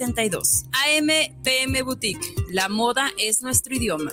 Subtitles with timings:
[0.00, 0.64] 72.
[0.72, 1.08] AM
[1.44, 2.26] PM Boutique.
[2.50, 4.12] La moda es nuestro idioma.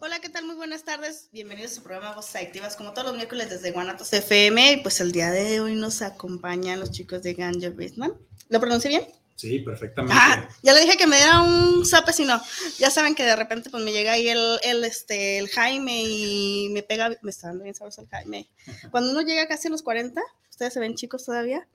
[0.00, 0.44] Hola, ¿qué tal?
[0.44, 1.28] Muy buenas tardes.
[1.32, 4.72] Bienvenidos a su programa Voces Activas, como todos los miércoles desde Guanatos FM.
[4.72, 8.14] Y pues el día de hoy nos acompañan los chicos de Ganja Basement.
[8.48, 9.06] ¿Lo pronuncié bien?
[9.36, 10.16] Sí, perfectamente.
[10.18, 12.40] Ah, ya le dije que me diera un zape, si no.
[12.78, 16.68] Ya saben que de repente pues me llega ahí el, el, este, el Jaime y
[16.70, 18.48] me pega, me está dando bien sabroso el Jaime.
[18.90, 21.66] Cuando uno llega casi a los 40, ustedes se ven chicos todavía,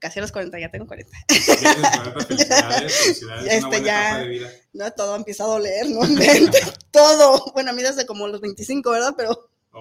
[0.00, 1.16] casi a los 40, ya tengo 40.
[1.28, 4.50] Felicidades, felicidades, felicidades, una Este, buena ya- etapa de vida.
[4.72, 6.00] No, todo empieza a doler, no
[6.90, 7.52] todo.
[7.52, 9.14] Bueno, a mí desde como los 25, ¿verdad?
[9.16, 9.80] Pero Oh,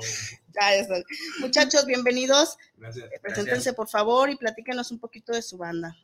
[0.53, 0.94] ya eso.
[1.40, 2.58] Muchachos, bienvenidos.
[2.78, 3.09] gracias.
[3.24, 5.97] Preséntense, por favor, y platíquenos un poquito de su banda.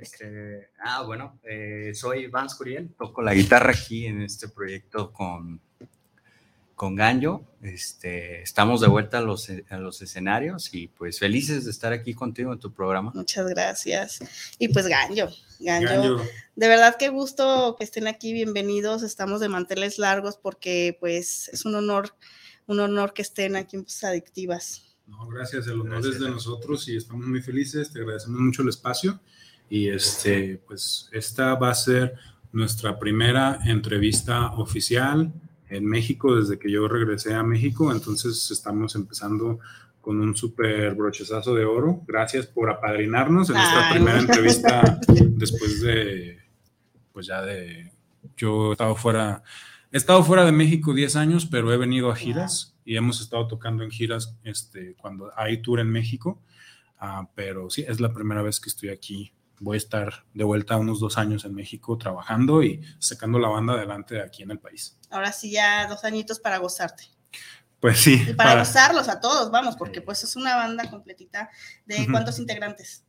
[0.00, 5.60] Este, ah, bueno, eh, soy Vance Curiel, toco la guitarra aquí en este proyecto con,
[6.82, 7.46] con Ganjo.
[7.62, 12.12] Este, estamos de vuelta a los, a los escenarios y pues felices de estar aquí
[12.12, 13.12] contigo en tu programa.
[13.14, 14.18] Muchas gracias.
[14.58, 16.24] Y pues Ganjo, Ganjo, Ganjo,
[16.56, 19.04] de verdad qué gusto que estén aquí, bienvenidos.
[19.04, 22.16] Estamos de manteles largos porque pues es un honor,
[22.66, 24.82] un honor que estén aquí en pues, Adictivas.
[25.06, 26.14] no, gracias, el honor Gracias.
[26.16, 29.20] es de nosotros y estamos muy felices, te agradecemos mucho el espacio
[29.70, 32.16] y este, pues esta va a ser
[32.50, 35.32] nuestra primera entrevista oficial
[35.74, 39.58] en México desde que yo regresé a México, entonces estamos empezando
[40.00, 42.02] con un súper brochezazo de oro.
[42.06, 46.38] Gracias por apadrinarnos en esta Ay, primera entrevista después de,
[47.12, 47.92] pues ya de,
[48.36, 49.42] yo he estado fuera,
[49.90, 53.46] he estado fuera de México 10 años, pero he venido a giras y hemos estado
[53.46, 56.40] tocando en giras este, cuando hay tour en México,
[57.04, 59.32] Ah, pero sí, es la primera vez que estoy aquí.
[59.62, 63.74] Voy a estar de vuelta unos dos años en México trabajando y sacando la banda
[63.74, 64.98] adelante aquí en el país.
[65.10, 67.04] Ahora sí ya dos añitos para gozarte.
[67.78, 71.48] Pues sí, Y para, para- gozarlos a todos, vamos, porque pues es una banda completita
[71.86, 73.04] de cuántos integrantes.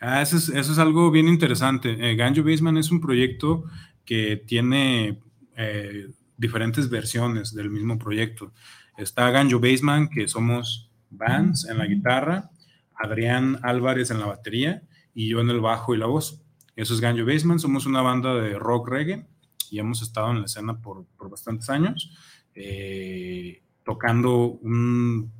[0.00, 1.96] Ah, eso, es, eso es algo bien interesante.
[1.98, 3.64] Eh, Ganjo Baseman es un proyecto
[4.04, 5.20] que tiene
[5.56, 8.52] eh, diferentes versiones del mismo proyecto.
[8.98, 12.50] Está Ganjo Baseman, que somos Vance en la guitarra,
[12.94, 14.82] Adrián Álvarez en la batería
[15.16, 16.42] y yo en el bajo y la voz.
[16.76, 17.58] Eso es Ganjo Baseman.
[17.58, 19.26] Somos una banda de rock reggae
[19.70, 22.14] y hemos estado en la escena por, por bastantes años,
[22.54, 25.32] eh, tocando un,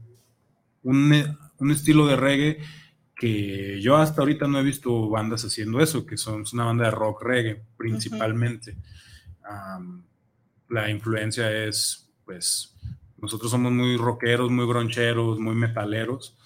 [0.82, 2.58] un, un estilo de reggae
[3.14, 6.90] que yo hasta ahorita no he visto bandas haciendo eso, que son una banda de
[6.92, 8.78] rock reggae principalmente.
[10.70, 12.74] La influencia es, pues,
[13.18, 16.36] nosotros somos muy rockeros, muy groncheros, muy metaleros,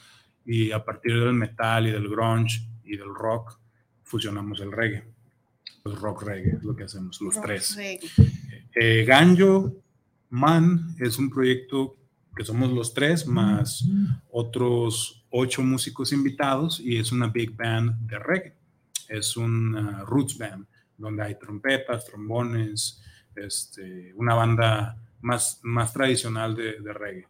[0.44, 3.58] y a partir del metal y del grunge y del rock
[4.02, 5.04] fusionamos el reggae.
[5.82, 7.70] pues rock reggae, es lo que hacemos, los Rock tres.
[8.74, 9.76] Eh, Ganjo
[10.30, 11.96] Man es un proyecto
[12.36, 13.84] que somos los tres, más
[14.30, 18.54] otros ocho músicos invitados, y es una big band de reggae.
[19.08, 20.66] Es una roots band,
[20.98, 23.00] donde hay trompetas, trombones,
[23.34, 27.26] este, una banda más, más tradicional de, de reggae.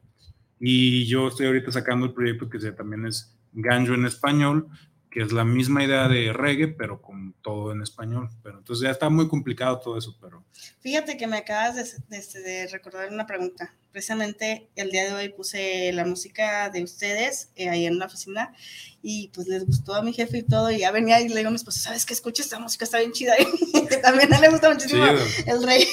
[0.58, 4.68] Y yo estoy ahorita sacando el proyecto que se- también es Ganjo en español,
[5.10, 8.30] que es la misma idea de reggae, pero con todo en español.
[8.44, 10.44] Pero entonces ya está muy complicado todo eso, pero
[10.80, 11.84] Fíjate que me acabas de,
[12.16, 13.74] de- de recordar una pregunta.
[13.92, 18.54] Precisamente el día de hoy puse la música de ustedes eh, ahí en la oficina
[19.02, 20.70] y pues les gustó a mi jefe y todo.
[20.70, 22.14] Y ya venía y le digo a mi esposa, ¿sabes qué?
[22.14, 23.34] Escucha esta música, está bien chida.
[23.88, 25.04] que también a él le gusta muchísimo
[25.46, 25.84] el rey.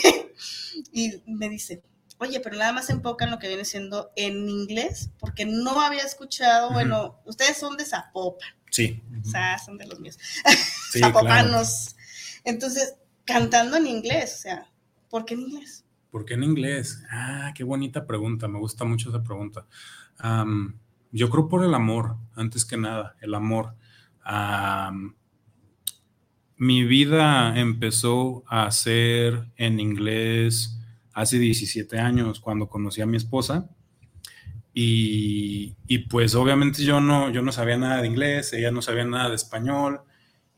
[0.92, 1.82] y me dice,
[2.20, 6.72] oye, pero nada más enfocan lo que viene siendo en inglés, porque no había escuchado,
[6.72, 9.04] bueno, ustedes son de Zapopan, sí.
[9.26, 10.18] o sea, son de los míos.
[10.92, 11.16] Sí, claro.
[11.16, 11.96] Zapopanos.
[12.46, 14.72] Entonces, cantando en inglés, o sea,
[15.10, 15.84] ¿por qué en inglés?
[16.10, 17.04] ¿Por qué en inglés?
[17.12, 18.48] Ah, qué bonita pregunta.
[18.48, 19.68] Me gusta mucho esa pregunta.
[21.12, 23.76] Yo creo por el amor, antes que nada, el amor.
[24.24, 25.16] Am,
[26.58, 30.80] mi vida empezó a ser en inglés
[31.14, 33.70] hace 17 años, cuando conocí a mi esposa.
[34.80, 39.30] Y, pues obviamente yo no, yo no sabía nada de inglés, ella no sabía nada
[39.30, 40.02] de español,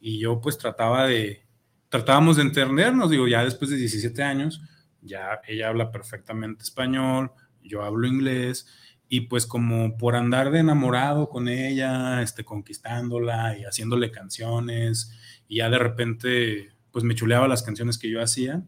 [0.01, 1.45] y yo pues trataba de,
[1.87, 4.61] tratábamos de entendernos, digo, ya después de 17 años,
[5.01, 7.31] ya ella habla perfectamente español,
[7.63, 8.67] yo hablo inglés,
[9.07, 15.17] y pues como por andar de enamorado con ella, este, conquistándola y haciéndole canciones,
[15.47, 18.63] y ya de repente pues me chuleaba las canciones que yo hacía,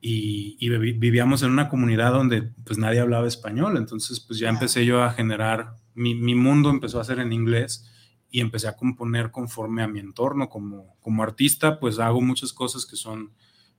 [0.00, 5.02] y, vivíamos en una comunidad donde pues nadie hablaba español, entonces pues ya empecé yo
[5.02, 7.86] a generar, mi, mi mundo empezó a ser en inglés
[8.30, 10.48] y empecé a componer conforme a mi entorno.
[10.48, 13.32] Como, como artista pues hago muchas cosas que son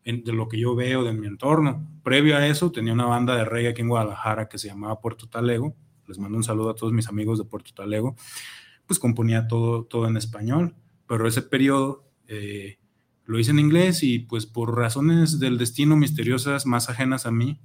[0.04, 1.88] en- de lo que yo veo de mi entorno.
[2.04, 5.28] Previo a eso tenía una banda de reggae aquí en Guadalajara que se llamaba Puerto
[5.28, 5.76] Talego,
[6.08, 8.16] les mando un saludo a todos mis amigos de Puerto Talego,
[8.86, 10.76] pues componía todo, todo en español,
[11.08, 12.08] pero ese periodo...
[12.28, 12.78] eh,
[13.32, 17.60] lo hice en inglés y pues por razones del destino misteriosas más ajenas a mí,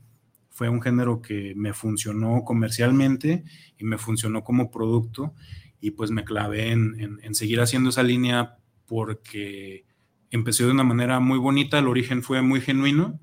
[0.50, 3.44] fue un género que me funcionó comercialmente
[3.76, 5.34] y me funcionó como producto
[5.80, 9.84] y pues me clavé en, en- seguir haciendo esa línea porque
[10.30, 13.20] empecé de una manera muy bonita, el origen fue muy genuino,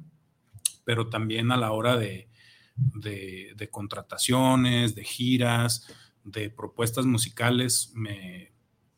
[0.86, 2.30] pero también a la hora de,
[2.76, 5.88] de- de contrataciones, de giras,
[6.24, 8.52] de propuestas musicales, me,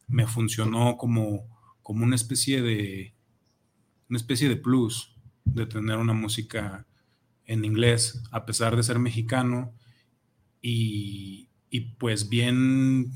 [0.08, 1.48] me funcionó como,
[1.82, 3.15] como una especie de
[4.10, 6.86] una especie de plus de tener una música
[7.46, 9.74] en inglés, a pesar de ser mexicano.
[10.62, 13.12] Y, y pues bien,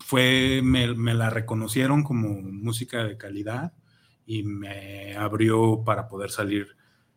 [0.00, 3.72] fue, me, me la reconocieron como música de calidad
[4.26, 6.76] y me abrió para poder salir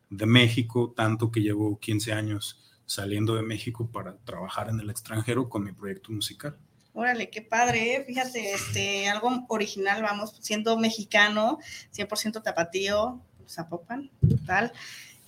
[0.09, 5.47] de México, tanto que llevo 15 años saliendo de México para trabajar en el extranjero
[5.47, 6.57] con mi proyecto musical.
[6.93, 8.03] Órale, qué padre, ¿eh?
[8.05, 11.57] fíjate, este, algo original, vamos, siendo mexicano,
[11.95, 14.09] 100% tapatío, Zapopan,
[14.45, 14.73] tal.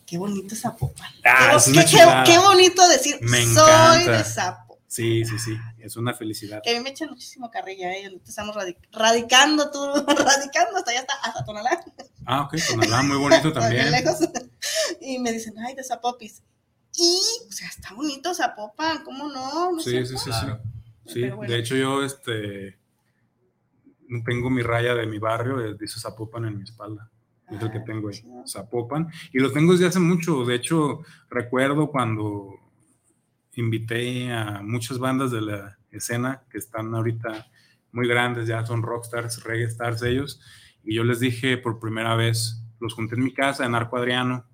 [0.06, 1.10] Qué bonito Zapopan.
[1.25, 2.24] Ah, qué, es una qué- chulada.
[2.25, 4.12] qué bonito decir, Me soy encanta.
[4.18, 4.80] de Zapo.
[4.88, 6.62] Sí, sí, sí, es una felicidad.
[6.63, 8.12] Que a mí me echan muchísimo carrilla, ¿eh?
[8.27, 11.83] Estamos radi- radicando, tú, radicando hasta allá, hasta, hasta Tonalá.
[12.25, 13.89] Ah, ok, Tonalá, muy bonito también.
[13.92, 14.18] lejos.
[15.01, 16.42] Y me dicen, ay, de Zapopis.
[16.95, 19.71] Y, o sea, está bonito Zapopan, ¿cómo no?
[19.71, 20.30] ¿No es Sí, sí, sí, sí.
[20.30, 20.59] Claro.
[20.64, 20.69] Sí,
[21.06, 21.42] Bueno.
[21.42, 22.78] de hecho yo este
[24.26, 27.10] tengo mi raya de mi barrio, dice Zapopan en mi espalda.
[27.50, 28.24] Es el que Ah, tengo ahí.
[28.48, 29.10] Zapopan.
[29.31, 30.45] Y lo tengo desde hace mucho.
[30.45, 32.56] De hecho, recuerdo cuando
[33.56, 37.48] invité a muchas bandas de la escena que están ahorita
[37.92, 40.42] muy grandes, ya son rockstars, reggae stars ellos.
[40.83, 44.45] Y yo les dije por primera vez, los junté en mi casa, en Arco Adriano,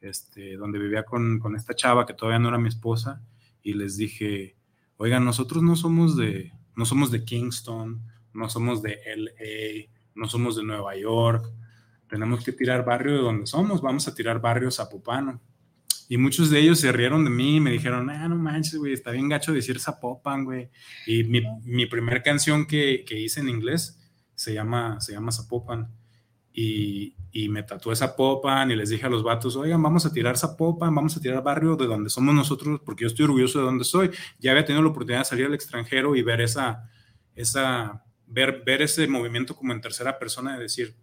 [0.00, 3.22] este, donde vivía con, con esta chava que todavía no era mi esposa.
[3.62, 4.56] Y les dije,
[4.98, 8.02] oigan, nosotros no somos de, no somos de Kingston,
[8.34, 11.50] no somos de LA, no somos de Nueva York,
[12.08, 15.40] tenemos que tirar barrio de donde somos, vamos a tirar barrio zapopano.
[16.10, 18.94] Y muchos de ellos se rieron de mí y me dijeron, ah, no manches, güey,
[18.94, 20.70] está bien gacho decir Zapopan, güey.
[21.06, 24.00] Y mi, mi primer canción que, que hice en inglés
[24.34, 25.97] se llama, se llama Zapopan.
[26.60, 30.36] Y, y me tatué Zapopan y les dije a los vatos, oigan, vamos a tirar
[30.36, 33.84] Zapopan, vamos a tirar barrio de donde somos nosotros, porque yo estoy orgulloso de donde
[33.84, 34.10] soy.
[34.40, 36.90] Ya había tenido la oportunidad de salir al extranjero y ver esa,
[37.36, 40.96] esa, ver, ver ese movimiento como en tercera persona de decir,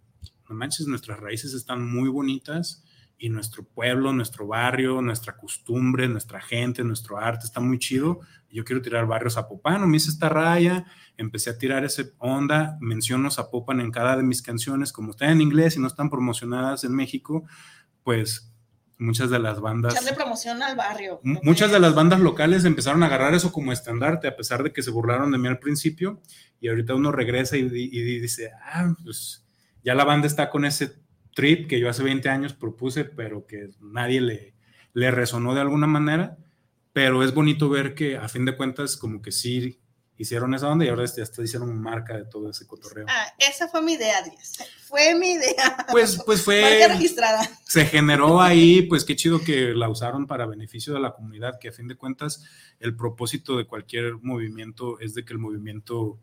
[0.46, 2.84] no manches, nuestras raíces están muy bonitas
[3.18, 8.20] y nuestro pueblo, nuestro barrio, nuestra costumbre, nuestra gente, nuestro arte está muy chido.
[8.50, 10.84] Yo quiero tirar barrio Zapopan, me hice esta raya,
[11.16, 15.40] empecé a tirar esa onda, menciono Zapopan en cada de mis canciones, como están en
[15.40, 17.44] inglés y no están promocionadas en México,
[18.02, 18.52] pues
[18.98, 19.94] muchas de las bandas...
[19.94, 21.20] Echarle promoción al barrio.
[21.24, 24.72] M- Muchas de las bandas locales empezaron a agarrar eso como estandarte, a pesar de
[24.72, 26.20] que se burlaron de mí al principio,
[26.60, 29.46] y ahorita uno regresa y, y dice, ah, pues
[29.82, 31.04] ya la banda está con ese
[31.36, 34.54] trip que yo hace 20 años propuse, pero que nadie le,
[34.94, 36.38] le resonó de alguna manera,
[36.94, 39.78] pero es bonito ver que a fin de cuentas como que sí
[40.16, 43.04] hicieron esa onda y ahora ya hasta hicieron marca de todo ese cotorreo.
[43.06, 44.56] Ah, esa fue mi idea, Díaz.
[44.86, 45.76] Fue mi idea.
[45.92, 47.50] Pues, pues fue Marca registrada.
[47.66, 51.68] se generó ahí, pues qué chido que la usaron para beneficio de la comunidad, que
[51.68, 52.44] a fin de cuentas
[52.80, 56.18] el propósito de cualquier movimiento es de que el movimiento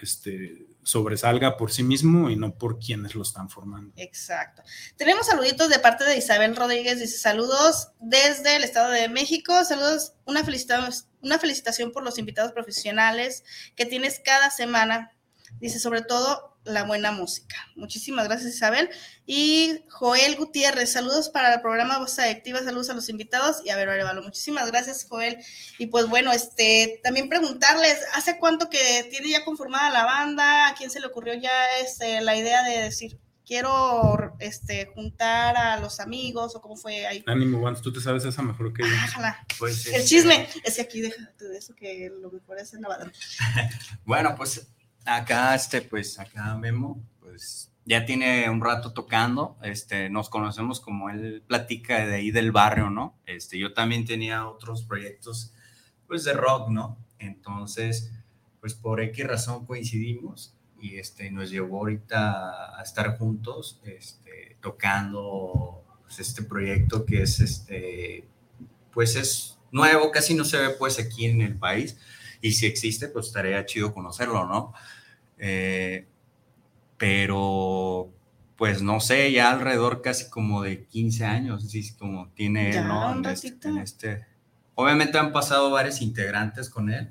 [0.00, 3.92] este, sobresalga por sí mismo y no por quienes lo están formando.
[3.96, 4.62] Exacto.
[4.96, 6.98] Tenemos saluditos de parte de Isabel Rodríguez.
[6.98, 9.64] Dice saludos desde el Estado de México.
[9.64, 13.44] Saludos, una felicitación, una felicitación por los invitados profesionales
[13.76, 15.12] que tienes cada semana.
[15.60, 17.56] Dice sobre todo la buena música.
[17.74, 18.88] Muchísimas gracias Isabel.
[19.26, 23.76] Y Joel Gutiérrez, saludos para el programa Voz Adictiva, saludos a los invitados y a
[23.76, 24.22] ver, Arevalo.
[24.22, 25.38] Muchísimas gracias Joel.
[25.78, 30.68] Y pues bueno, este, también preguntarles, ¿hace cuánto que tiene ya conformada la banda?
[30.68, 35.78] ¿A quién se le ocurrió ya este, la idea de decir, quiero este, juntar a
[35.80, 37.24] los amigos o cómo fue ahí?
[37.26, 38.94] Ánimo, Vance, tú te sabes esa mejor que yo.
[39.08, 39.44] Ojalá.
[39.58, 42.82] Pues, El este, chisme, es que aquí déjate de eso que lo mejor es en
[42.82, 43.12] la banda.
[44.04, 44.66] Bueno, pues
[45.04, 51.10] acá, este, pues acá Memo, pues ya tiene un rato tocando, este, nos conocemos como
[51.10, 53.18] él platica de ahí del barrio, ¿no?
[53.26, 55.52] Este, yo también tenía otros proyectos,
[56.06, 56.98] pues de rock, ¿no?
[57.18, 58.12] Entonces,
[58.60, 65.84] pues por X razón coincidimos y este, nos llevó ahorita a estar juntos, este, tocando
[66.02, 68.28] pues, este proyecto que es, este,
[68.92, 71.96] pues es nuevo, casi no se ve pues aquí en el país
[72.42, 74.74] y si existe, pues estaría chido conocerlo, ¿no?
[75.38, 76.06] Eh,
[76.98, 78.12] pero,
[78.56, 83.12] pues no sé, ya alrededor casi como de 15 años, sí, como tiene él, ¿no?
[83.16, 84.26] En este, en este-
[84.74, 87.10] Obviamente han pasado varios integrantes con él,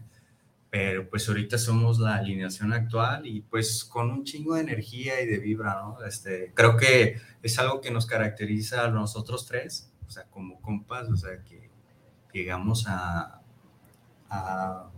[0.69, 5.27] pero pues ahorita somos la alineación actual y pues con un chingo de energía y
[5.27, 6.03] de vibra, ¿no?
[6.05, 11.09] Este, creo que es algo que nos caracteriza a nosotros tres, o sea, como compas,
[11.09, 11.69] o sea, que
[12.33, 13.41] llegamos a,
[14.29, 14.89] a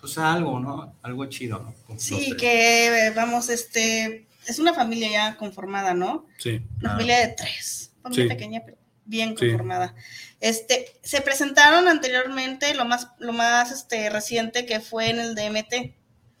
[0.00, 0.94] pues algo, ¿no?
[1.02, 1.74] Algo chido, ¿no?
[1.86, 6.26] Con Sí, que eh, vamos, este, es una familia ya conformada, ¿no?
[6.38, 6.62] Sí.
[6.80, 6.92] Una Ah.
[6.92, 8.28] familia de tres, familia Sí.
[8.30, 9.48] pequeña, pero bien Sí.
[9.48, 9.94] conformada.
[10.40, 15.94] Este, se presentaron anteriormente, lo más, lo más este, reciente que fue en el DMT,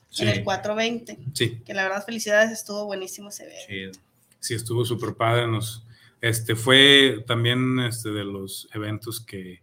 [0.08, 0.22] Sí.
[0.22, 1.60] en el 420, Sí.
[1.64, 3.66] que la verdad, felicidades, estuvo buenísimo ese evento.
[3.68, 3.92] Chido.
[4.40, 5.46] Sí, estuvo súper padre.
[5.46, 5.84] Nos,
[6.22, 9.60] este, fue también este, de los eventos que,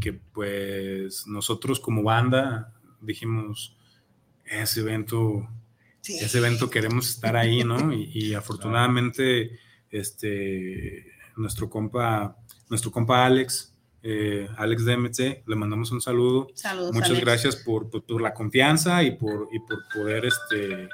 [0.00, 3.76] que, pues, nosotros como banda dijimos,
[4.44, 5.48] ese evento,
[6.02, 6.16] Sí.
[6.18, 7.92] ese evento queremos estar ahí, ¿no?
[7.92, 9.58] Y, y afortunadamente,
[9.90, 12.36] este, nuestro compa,
[12.68, 16.48] nuestro compa Alex, eh, Alex DMC, le mandamos un saludo.
[16.54, 17.24] Saludos, Muchas Alex.
[17.24, 20.84] gracias por, por- por la confianza y por, y por poder este,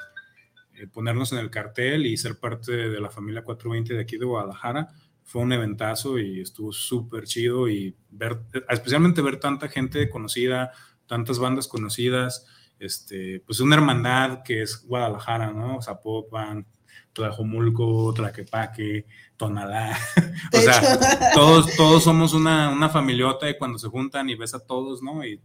[0.75, 4.25] eh, ponernos en el cartel y ser parte de la familia 420 de aquí de
[4.25, 4.89] Guadalajara.
[5.25, 10.73] Fue un eventazo y estuvo súper chido y ver, especialmente ver tanta gente conocida,
[11.07, 12.47] tantas bandas conocidas,
[12.79, 15.81] este, pues una hermandad que es Guadalajara, ¿no?
[15.81, 16.67] Zapopan,
[17.13, 19.97] Tlajomulco, Tlaquepaque, Tonalá.
[20.53, 24.61] o sea, todos, todos somos una, una familiota y cuando se juntan y ves a
[24.65, 25.25] todos, ¿no?
[25.25, 25.41] Y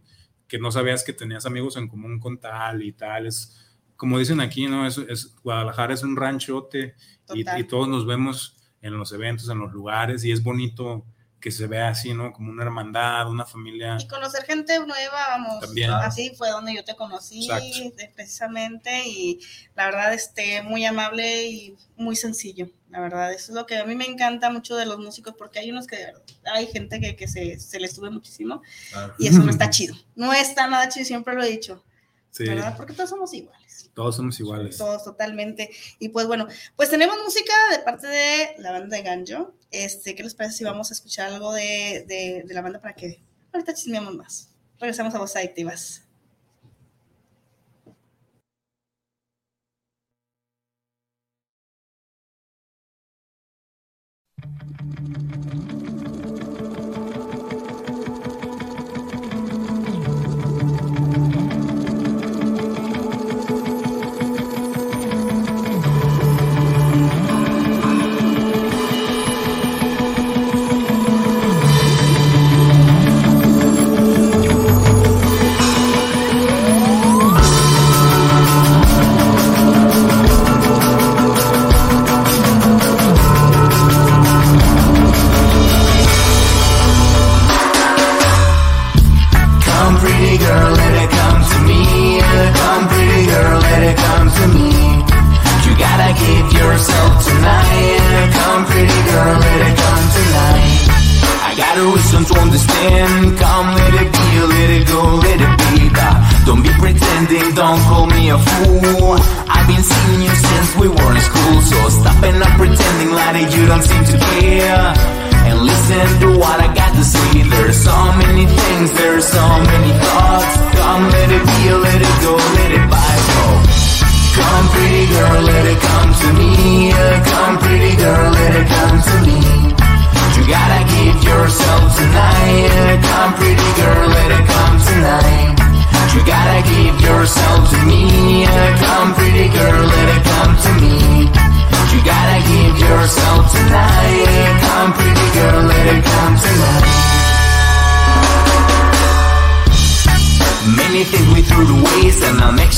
[0.46, 3.26] que no sabías que tenías amigos en común con tal y tal.
[3.26, 3.58] Es,
[3.96, 4.86] como dicen aquí, ¿no?
[4.86, 6.94] Es, es- Guadalajara es un ranchote
[7.32, 11.06] y, y todos nos vemos en los eventos, en los lugares y es bonito
[11.42, 12.32] que se vea así, ¿no?
[12.32, 13.98] Como una hermandad, una familia.
[14.00, 15.90] Y conocer gente nueva, vamos, También.
[15.90, 18.06] así fue donde yo te conocí Exacto.
[18.14, 19.40] precisamente y
[19.74, 23.84] la verdad, este, muy amable y muy sencillo, la verdad, eso es lo que a
[23.84, 26.22] mí me encanta mucho de los músicos porque hay unos que de verdad,
[26.54, 29.14] hay gente que, que se, se les sube muchísimo Claro.
[29.18, 31.84] y eso no está chido, no está nada chido, siempre lo he dicho,
[32.32, 32.74] Sí, ¿verdad?
[32.78, 33.90] Porque todos somos iguales.
[33.94, 34.78] todos somos iguales.
[34.78, 35.70] Todos totalmente.
[35.98, 39.54] Y pues bueno, pues tenemos música de parte de la banda de Ganjo.
[39.70, 42.94] Este, ¿qué les parece si vamos a escuchar algo de, de, de la banda para
[42.94, 43.22] que
[43.52, 44.48] ahorita chismeamos más?
[44.80, 46.02] Regresamos a Voz Adictivas.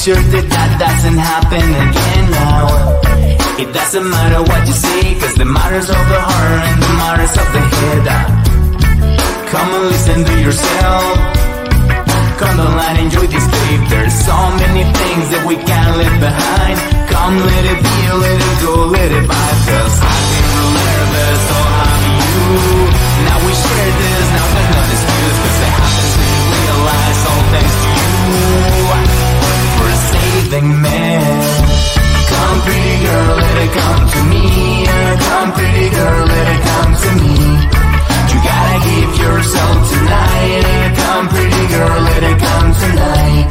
[0.04, 2.68] Sure that that doesn't happen again now.
[3.56, 7.32] It doesn't matter what you say, cause the matters of the heart and the matters
[7.32, 8.04] of the head.
[9.48, 11.08] Come and listen to yourself.
[12.36, 13.80] Come on and enjoy this trip.
[13.88, 16.76] There's so many things that we can't leave behind.
[17.08, 19.50] Come, let it be, let it go, let it by.
[19.72, 20.52] Cause I've been
[20.84, 22.44] nervous, so have you.
[23.24, 25.36] Now we share this, now there's no excuse.
[25.48, 28.83] Cause it happens when you realize all thanks to you.
[30.54, 31.10] Saving me.
[32.30, 34.86] Come, pretty girl, let it come to me.
[35.26, 37.34] Come, pretty girl, let it come to me.
[38.30, 40.94] You gotta give yourself tonight.
[40.94, 43.50] Come, pretty girl, let it come tonight.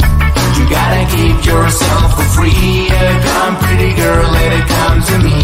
[0.56, 2.88] You gotta give yourself for free.
[3.28, 5.40] Come, pretty girl, let it come to me.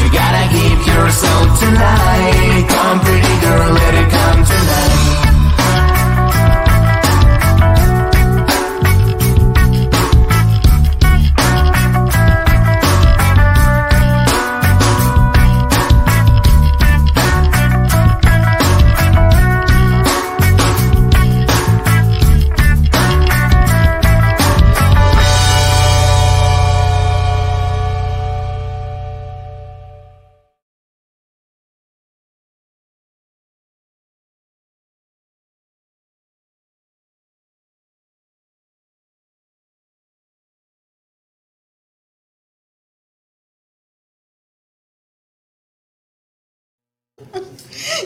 [0.00, 2.64] You gotta give yourself tonight.
[2.68, 5.27] Come, pretty girl, let it come tonight.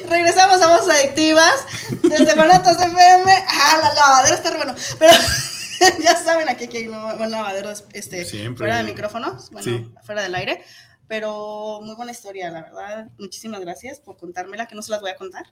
[0.09, 1.67] Regresamos a Voces Adictivas
[2.03, 3.33] desde Guanatos FM.
[3.49, 4.75] Ah, la lavadera está re bueno.
[4.99, 5.13] Pero
[6.03, 8.57] ya saben, aquí, aquí hay un lavadero este, Siempre.
[8.67, 9.93] fuera de micrófonos, bueno, Sí.
[10.05, 10.65] fuera del aire.
[11.09, 13.09] Pero muy buena historia, la verdad.
[13.19, 15.45] Muchísimas gracias por contármela, que no se las voy a contar.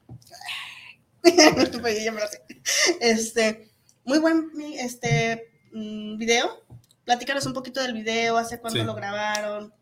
[3.01, 3.71] Este,
[4.05, 6.65] muy buen este, mm, video.
[7.05, 8.87] Platícanos un poquito del video, hace cuándo Sí.
[8.87, 9.75] lo grabaron.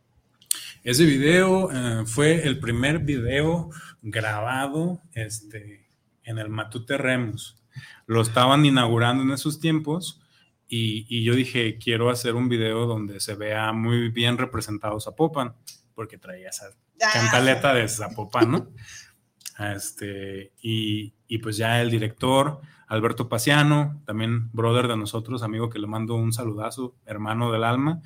[0.89, 3.69] Ese video eh, fue el primer video
[4.01, 5.87] grabado este,
[6.23, 7.63] en el Matute Remus.
[8.07, 10.23] Lo estaban inaugurando en esos tiempos
[10.67, 15.55] y, y yo dije, quiero hacer un video donde se vea muy bien representado Zapopan,
[15.95, 16.71] porque traía esa
[17.03, 18.69] Ah, cantaleta de Zapopan, ¿no?
[19.75, 25.81] Este, y, y pues ya el director, Alberto Paciano, también brother de nosotros, amigo que
[25.81, 28.01] le mando un saludazo, hermano del alma,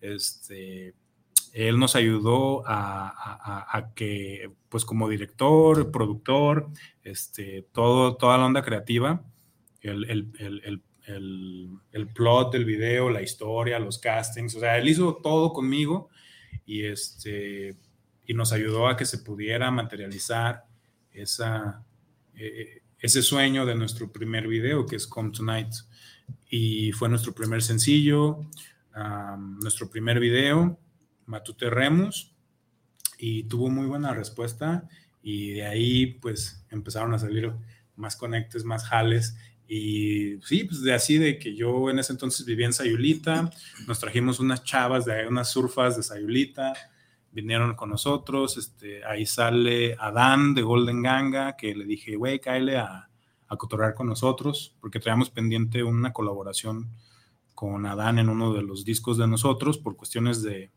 [0.00, 0.94] este,
[1.52, 6.68] él nos ayudó a, que, pues como director, productor,
[7.02, 9.22] este, todo, toda la onda creativa,
[9.80, 10.62] el, el- el-
[11.92, 16.08] el- plot del video, la historia, los castings, o sea, él hizo todo conmigo
[16.66, 17.76] y, este,
[18.26, 20.64] y nos ayudó a que se pudiera materializar
[21.12, 21.82] esa,
[22.34, 25.72] eh, ese sueño de nuestro primer video, que es Come Tonight.
[26.50, 28.40] Y fue nuestro primer sencillo,
[29.60, 30.78] nuestro primer video,
[31.28, 32.34] Matute Remus,
[33.18, 34.88] y tuvo muy buena respuesta.
[35.22, 37.52] Y de ahí, pues, empezaron a salir
[37.96, 39.36] más conectes, más jales.
[39.66, 43.50] Y sí, pues de así de que yo en ese entonces vivía en Sayulita,
[43.86, 46.72] nos trajimos unas chavas de unas surfas de Sayulita,
[47.32, 52.78] vinieron con nosotros, este, ahí sale Adán de Golden Ganga, que le dije, güey, cáele
[52.78, 53.10] a,
[53.46, 56.88] a cotorrear con nosotros, porque traíamos pendiente una colaboración
[57.54, 60.70] con Adán en uno de los discos de nosotros, por cuestiones de,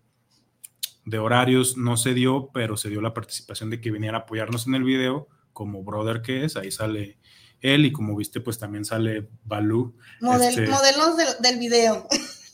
[1.06, 4.68] de horarios no se dio, pero se dio la participación de que viniera a apoyarnos
[4.68, 7.18] en el video, como brother que es, ahí sale
[7.62, 9.96] él, y como viste, pues también sale Balú.
[10.20, 12.08] Model- este, Modelos del, del video.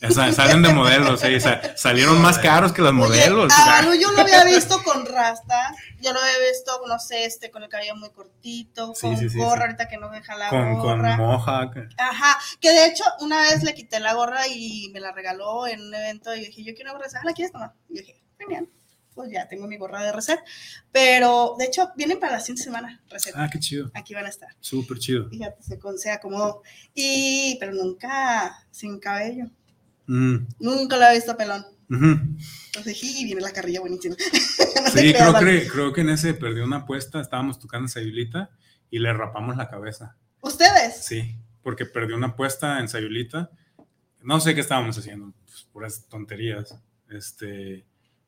[0.07, 1.21] o sea, salen de modelos,
[1.75, 3.45] salieron más caros que los modelos.
[3.53, 7.25] Oye, a Balú yo lo había visto con rastas, yo lo había visto, no sé,
[7.25, 10.35] este, con el cabello muy cortito, Sí, con sí, sí, gorra, ahorita que no deja
[10.35, 11.17] la con, con gorra.
[11.17, 11.77] mohawk.
[11.97, 15.81] Ajá, que de hecho una vez le quité la gorra y me la regaló en
[15.81, 17.73] un evento y dije, yo quiero una gorra, "Ah, ¿la quieres tomar?
[17.89, 18.67] Y dije, genial.
[19.13, 20.39] pues ya tengo mi gorra de reset.
[20.91, 23.33] Pero de hecho, vienen para la siguiente semana, reset.
[23.35, 23.89] Ah, qué chido.
[23.95, 24.49] Aquí van a estar.
[24.59, 25.27] Súper chido.
[25.29, 26.61] Fíjate, se, se acomodó.
[26.93, 29.45] Y, pero nunca sin cabello.
[30.05, 31.65] Mm, Nunca la he visto pelón.
[31.89, 32.19] ujú.
[32.67, 34.15] Entonces, y viene la carrilla buenísima.
[34.83, 38.51] No Sí, creo que, creo que en ese perdió una apuesta, estábamos tocando Sayulita
[38.89, 40.15] y le rapamos la cabeza.
[40.39, 41.03] ¿Ustedes?
[41.03, 43.49] Sí, porque perdió una apuesta en Sayulita.
[44.21, 46.77] No sé qué estábamos haciendo, pues, puras tonterías.
[47.09, 47.85] Este,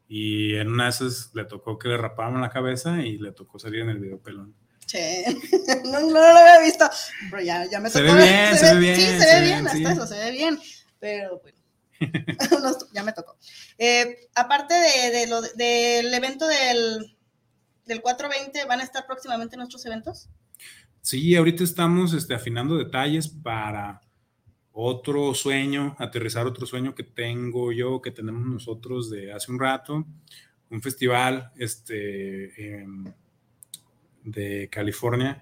[0.10, 3.60] y en una de esas le tocó que le raparan la cabeza y le tocó
[3.60, 4.56] salir en el video pelón.
[4.88, 5.24] Che,
[5.86, 6.89] no, no, lo había visto.
[7.30, 9.41] Pero ya, ya me Se tocó ve bien, se ve bien, Sí, se, se ve
[9.41, 9.84] bien, bien, hasta sí.
[9.86, 10.60] eso, se ve bien.
[11.00, 11.60] Pero bueno.
[12.63, 13.38] No, ya me tocó.
[13.78, 17.15] Eh, aparte de, de lo, del evento del,
[17.86, 20.28] del 420, ¿van a estar próximamente nuestros eventos?
[21.02, 24.02] Sí, ahorita estamos este, afinando detalles para
[24.82, 30.06] otro sueño, aterrizar otro sueño que tengo yo, que tenemos nosotros de hace un rato,
[30.70, 33.04] un festival este, em,
[34.24, 35.42] de California.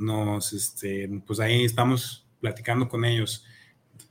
[0.00, 3.44] Nos, este, pues ahí estamos platicando con ellos.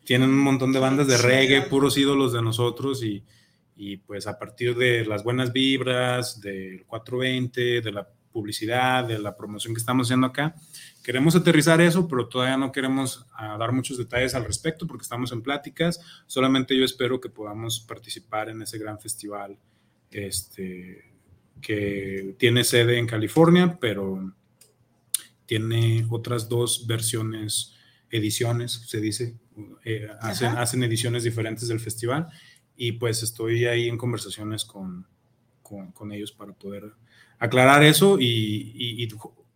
[0.06, 3.26] Tienen un montón de bandas de reggae, puros ídolos de nosotros y,
[3.76, 9.36] y pues a partir de las buenas vibras, del 420, de la publicidad, de la
[9.36, 10.56] promoción que estamos haciendo acá,
[11.04, 15.32] queremos aterrizar eso, pero todavía no queremos ah, dar muchos detalles al respecto porque estamos
[15.32, 16.00] en pláticas.
[16.28, 19.58] Solamente yo espero que podamos participar en ese gran festival
[20.12, 21.12] este,
[21.62, 24.34] que tiene sede en California, pero
[25.46, 27.74] tiene otras dos versiones,
[28.10, 29.38] ediciones, se dice,
[29.84, 32.28] eh, hacen, hacen ediciones diferentes del festival.
[32.76, 35.06] Y pues estoy ahí en conversaciones con,
[35.62, 36.94] con, con ellos para poder
[37.42, 39.10] aclarar eso y,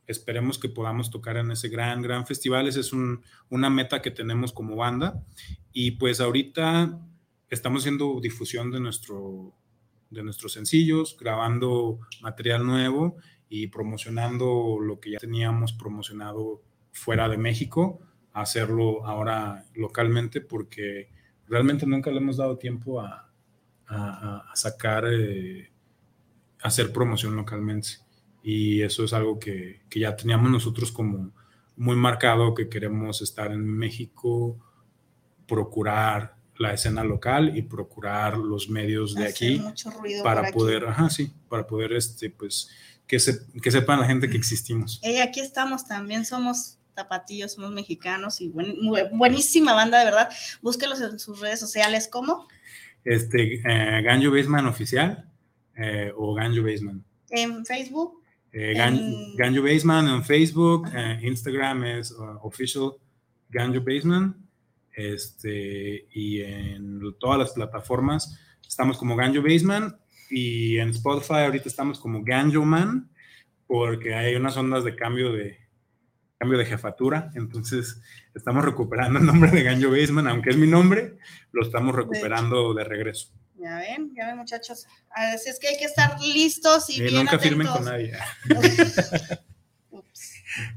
[0.08, 2.68] esperemos que podamos tocar en ese gran, gran festival.
[2.68, 5.24] Esa es un- una meta que tenemos como banda
[5.72, 7.00] y pues ahorita
[7.50, 9.56] estamos haciendo difusión de, nuestro,
[10.12, 13.18] de nuestros sencillos, grabando material nuevo
[13.50, 18.00] y promocionando lo que ya teníamos promocionado fuera de México,
[18.32, 21.10] hacerlo ahora localmente porque
[21.48, 23.32] realmente nunca le hemos dado tiempo a
[24.54, 25.72] sacar, eh,
[26.66, 27.90] hacer promoción localmente.
[28.44, 31.32] Y eso es algo que, que ya teníamos nosotros como
[31.78, 34.58] muy marcado, que queremos estar en México,
[35.48, 39.62] procurar la escena local y procurar los medios de aquí
[40.24, 40.54] para aquí.
[40.54, 42.70] poder, ajá, sí, para poder, este, pues,
[43.06, 45.00] que, se, que sepan la gente que existimos.
[45.04, 50.30] Ey, aquí estamos también, somos tapatillos, somos mexicanos y buen- bu- buenísima banda, de verdad.
[50.62, 52.48] Búsquelos en sus redes sociales, ¿cómo?
[53.04, 55.30] Este, eh, Ganjo Baseman oficial
[55.76, 57.04] eh, o Ganjo Baseman.
[57.30, 58.22] En Facebook.
[58.52, 62.92] Eh, Gan- En- Ganjo Baseman en Facebook, eh, Instagram es uh, official
[63.50, 64.36] Ganjo Baseman,
[64.96, 69.98] este, y en todas las plataformas estamos como Ganjo Baseman
[70.30, 73.10] y en Spotify ahorita estamos como Ganjo Man
[73.68, 75.58] porque hay unas ondas de cambio de
[76.38, 78.02] cambio de jefatura, entonces
[78.34, 81.18] estamos recuperando el nombre de Ganjo Baseman, aunque es mi nombre,
[81.52, 83.34] lo estamos recuperando de regreso.
[83.66, 84.86] Ya ven, ya ven, muchachos.
[85.10, 88.14] Así es que hay que estar listos y Eh, bien nunca firmen con nadie.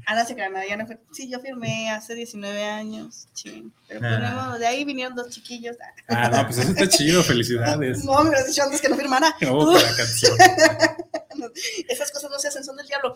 [0.05, 3.27] Ah, no se crean, no, ya no fue- Sí, yo firmé hace 19 años.
[3.33, 3.71] chin.
[3.87, 4.57] Pero pues, Ah.
[4.59, 5.77] de ahí vinieron dos chiquillos.
[6.09, 8.03] Ah, no, pues eso está chido, felicidades.
[8.03, 9.33] No, me hubieras dicho antes que no firmara.
[9.39, 10.35] Para la canción.
[11.87, 13.13] Esas cosas no se hacen, son del diablo.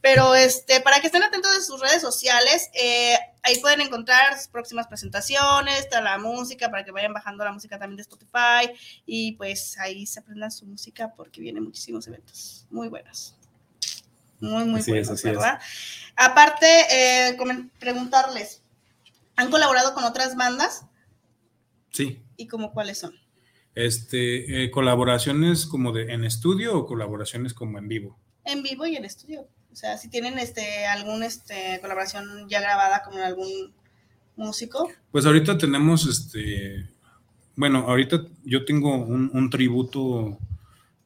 [0.00, 4.48] Pero este, para que estén atentos de sus redes sociales, eh, ahí pueden encontrar sus
[4.48, 8.72] próximas presentaciones, toda la música, para que vayan bajando la música también de Spotify.
[9.06, 13.36] Y pues ahí se aprendan su música porque vienen muchísimos eventos muy buenos.
[14.40, 15.22] Muy, muy Así buenos, es.
[15.22, 15.60] ¿verdad?
[16.16, 17.36] Aparte, eh,
[17.78, 18.62] preguntarles,
[19.36, 20.86] ¿han colaborado con otras bandas?
[21.90, 22.22] Sí.
[22.36, 23.14] ¿Y como cuáles son?
[23.74, 28.18] Este, eh, colaboraciones como de en estudio o colaboraciones como en vivo.
[28.44, 29.46] en vivo y en estudio.
[29.72, 33.72] O sea, si tienen este algún este colaboración ya grabada con algún
[34.36, 34.90] músico.
[35.12, 36.88] Pues ahorita tenemos este,
[37.56, 40.38] bueno, ahorita yo tengo un, un tributo,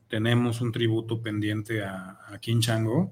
[0.08, 3.10] tenemos un tributo pendiente a, a King Chango.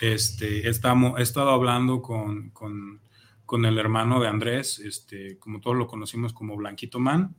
[0.00, 3.00] Este, estamos, he estado hablando con, con,
[3.46, 7.34] con el hermano de Andrés, este, como todos lo conocimos como Blanquito Man.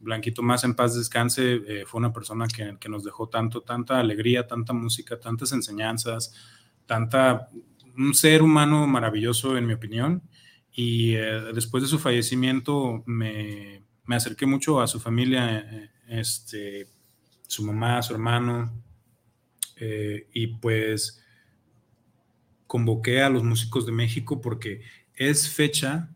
[0.00, 3.98] Blanquito Más en paz descanse, eh, fue una persona que, que nos dejó tanto, tanta
[3.98, 6.34] alegría, tanta música, tantas enseñanzas,
[6.86, 7.48] tanta,
[7.96, 10.22] un ser humano maravilloso en mi opinión.
[10.72, 16.88] Y eh, después de su fallecimiento me, me acerqué mucho a su familia, eh, este,
[17.46, 18.72] su mamá, su hermano,
[19.76, 21.22] eh, y pues
[22.66, 24.82] convoqué a los músicos de México porque
[25.14, 26.10] es fecha,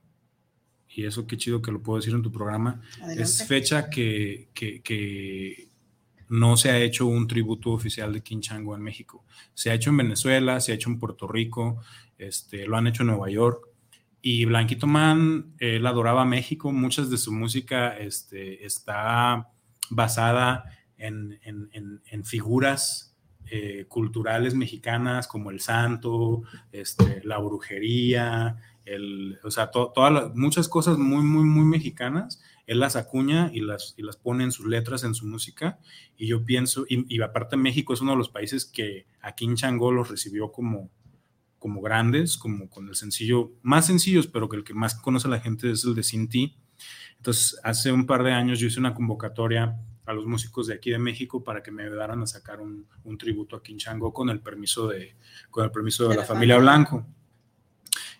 [0.89, 3.23] y eso qué chido que lo puedo decir en tu programa, Adelante.
[3.23, 5.70] es fecha que, que- que
[6.31, 9.25] no se ha hecho un tributo oficial de King Chango en México.
[9.53, 11.81] Se ha hecho en Venezuela, se ha hecho en Puerto Rico,
[12.17, 13.67] este, lo han hecho en Nueva York.
[14.23, 19.49] Y Blanquito Man, él adoraba México, muchas de su música este, está
[19.91, 20.65] basada
[20.99, 21.39] en,
[22.25, 23.17] figuras
[23.51, 28.57] eh, culturales mexicanas como el santo, este, la brujería,
[29.43, 32.41] o sea, to- todas muchas cosas muy, muy, muy mexicanas.
[32.71, 35.81] Él las acuña y las, y las pone en sus letras, en su música.
[36.17, 39.57] Y yo pienso, y, y aparte México es uno de los países que aquí en
[39.57, 40.89] Chango los recibió como,
[41.59, 45.41] como grandes, como con el sencillo, más sencillos, pero que el que más conoce la
[45.41, 46.57] gente es el de Sin Ti.
[47.17, 50.91] Entonces, hace un par de años yo hice una convocatoria a los músicos de aquí
[50.91, 54.39] de México para que me ayudaran a sacar un, un tributo a Quinchango con el
[54.39, 55.17] permiso de,
[55.51, 56.73] con el permiso de, De la, la familia familia.
[56.73, 57.05] Blanco.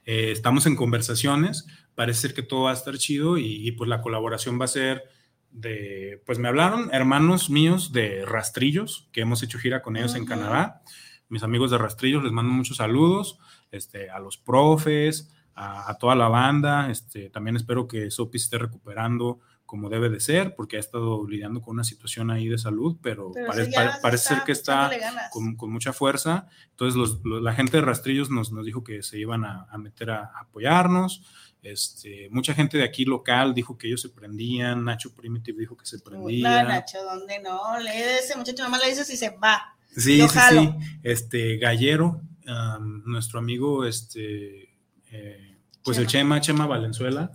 [0.05, 3.89] Eh, estamos en conversaciones, parece ser que todo va a estar chido y, y, pues
[3.89, 5.05] la colaboración va a ser
[5.51, 10.23] de, pues me hablaron hermanos míos de Rastrillos, que hemos hecho gira con ellos en
[10.23, 10.31] Ujú.
[10.31, 10.83] Canadá.
[11.29, 13.39] Mis amigos de Rastrillos les mando muchos saludos,
[13.71, 16.91] este, a los profes, a, a toda la banda.
[16.91, 21.63] Este, también espero que Sopi esté recuperando como debe de ser, porque ha estado lidiando
[21.63, 23.71] con una situación ahí de salud, pero, Pero pare-
[24.03, 24.91] parece ser que está
[25.31, 26.49] con, con mucha fuerza.
[26.73, 29.79] Entonces, los- los- la gente de Rastrillos nos, nos dijo que se iban a, a
[29.79, 31.23] meter a, a apoyarnos.
[31.63, 34.85] Este, mucha gente de aquí local dijo que ellos se prendían.
[34.85, 36.65] Nacho Primitive dijo que se No, prendía.
[36.65, 37.79] Nacho, ¿dónde no?
[37.79, 39.77] Le ese muchacho nomás le dices y se va.
[39.97, 40.63] Sí, Yo sí, jalo.
[40.63, 40.99] sí.
[41.05, 44.75] Este, Gallero, am, nuestro amigo, este,
[45.13, 47.31] eh, pues el Chema, Chema Valenzuela,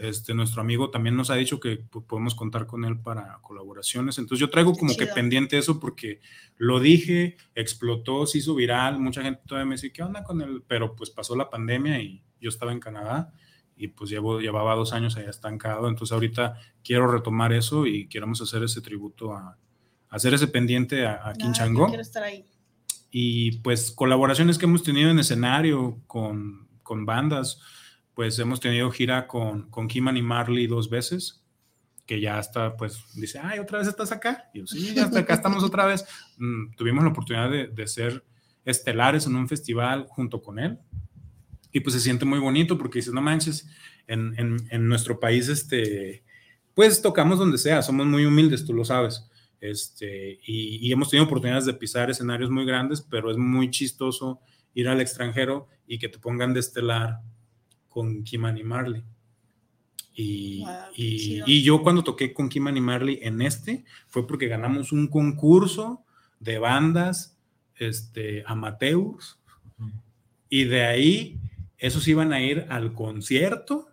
[0.00, 4.18] este, nuestro amigo también nos ha dicho que podemos contar con él para colaboraciones.
[4.18, 6.20] Entonces yo traigo como que pendiente eso porque
[6.56, 10.62] lo dije, explotó, se hizo viral, mucha gente todavía me dice, ¿qué onda con él?
[10.66, 13.32] Pero pues pasó la pandemia y yo estaba en Canadá
[13.76, 15.88] y pues llevo, llevaba dos años allá estancado.
[15.88, 19.56] Entonces ahorita quiero retomar eso y queremos hacer ese tributo a,
[20.10, 21.82] hacer ese pendiente a, a Ah, Quinchango.
[21.82, 22.44] yo quiero estar ahí.
[23.10, 27.60] Y pues colaboraciones que hemos tenido en escenario con, con bandas,
[28.18, 31.44] pues hemos tenido gira con, con Kiman y Marley dos veces,
[32.04, 34.50] que ya hasta pues dice, ay, otra vez estás acá.
[34.52, 36.04] Y yo, sí, ya hasta acá estamos otra vez.
[36.36, 38.24] Mm, tuvimos la oportunidad de, de ser
[38.64, 40.80] estelares en un festival junto con él.
[41.70, 43.68] Y pues se siente muy bonito porque dices, no manches,
[44.08, 46.24] en, en, en nuestro país, este,
[46.74, 49.30] pues tocamos donde sea, somos muy humildes, tú lo sabes.
[49.60, 54.40] Este, y, y hemos tenido oportunidades de pisar escenarios muy grandes, pero es muy chistoso
[54.74, 57.20] ir al extranjero y que te pongan de estelar
[57.88, 59.02] con Kiman y Marley.
[60.14, 61.44] Y, Wow, qué y- chido.
[61.46, 66.04] y yo cuando toqué con Kiman y Marley en este fue porque ganamos un concurso
[66.40, 67.36] de bandas
[67.76, 69.38] este, amateurs
[70.48, 71.38] y de ahí
[71.76, 73.88] esos iban a ir al concierto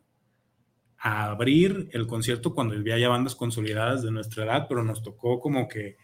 [0.98, 5.40] a abrir el concierto cuando había ya bandas consolidadas de nuestra edad, pero nos tocó
[5.40, 5.98] como que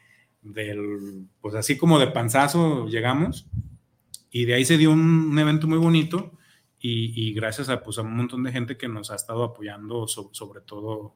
[0.44, 3.48] del, pues así como de panzazo llegamos
[4.30, 6.38] y de ahí se dio un, un evento muy bonito
[6.82, 10.08] y, y gracias a, pues, a un montón de gente que nos ha estado apoyando
[10.08, 11.14] so- sobre todo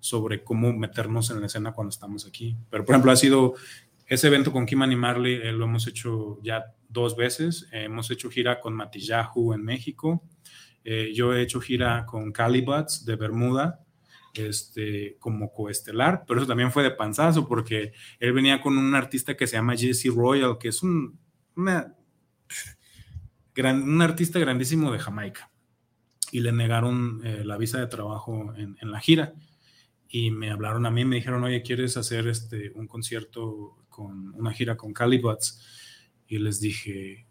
[0.00, 2.56] sobre cómo meternos en la escena cuando estamos aquí.
[2.70, 3.54] Pero por ejemplo ha sido
[4.06, 8.10] ese evento con Kiman y Marley, eh, lo hemos hecho ya dos veces, Eh, hemos
[8.10, 10.22] hecho gira con Matillahu en México,
[10.84, 13.84] eh, yo he hecho gira con Calibuts de Bermuda,
[14.34, 19.36] este, como coestelar, pero eso también fue de panzazo porque él venía con un artista
[19.36, 21.18] que se llama Jesse Royal, que es un,
[21.56, 21.92] una-
[23.58, 25.50] gran- un artista grandísimo de Jamaica.
[26.30, 29.32] Y le negaron eh, la visa de trabajo en, en la gira.
[30.08, 34.52] Y me hablaron a mí, me dijeron, oye, ¿quieres hacer este, un concierto con una
[34.52, 35.60] gira con Calibuts?
[36.28, 37.26] Y les dije,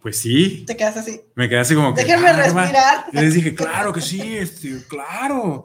[0.00, 0.64] pues sí.
[0.66, 1.20] Te quedas así.
[1.34, 2.02] Me quedé así como que.
[2.02, 2.42] Déjenme "Ah, va".
[2.42, 3.04] respirar.
[3.12, 5.62] Y les dije, claro que sí, este, claro.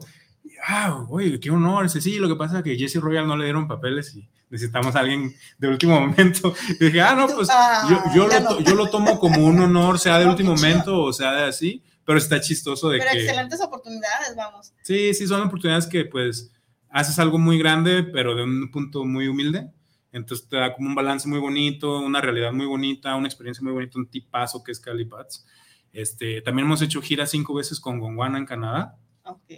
[0.64, 1.88] Ah, oye, qué honor.
[1.90, 5.00] Sí, lo que pasa es que Jesse Royal no le dieron papeles y necesitamos a
[5.00, 6.54] alguien de último momento.
[6.78, 8.60] Y dije, ah, no, pues Ah, yo, yo, lo, no.
[8.60, 12.18] yo lo tomo como un honor, sea de último momento o sea de así, pero
[12.18, 13.18] está chistoso de Pero que.
[13.24, 14.72] excelentes oportunidades, vamos.
[14.82, 16.52] Sí, sí, son oportunidades que pues
[16.90, 19.68] haces algo muy grande, pero de un punto muy humilde.
[20.12, 23.72] Entonces te da como un balance muy bonito, una realidad muy bonita, una experiencia muy
[23.72, 25.46] bonita, un tipazo que es Cali Bats.
[25.92, 29.50] Este, también hemos hecho gira cinco veces con Gondwana en Canadá Ok.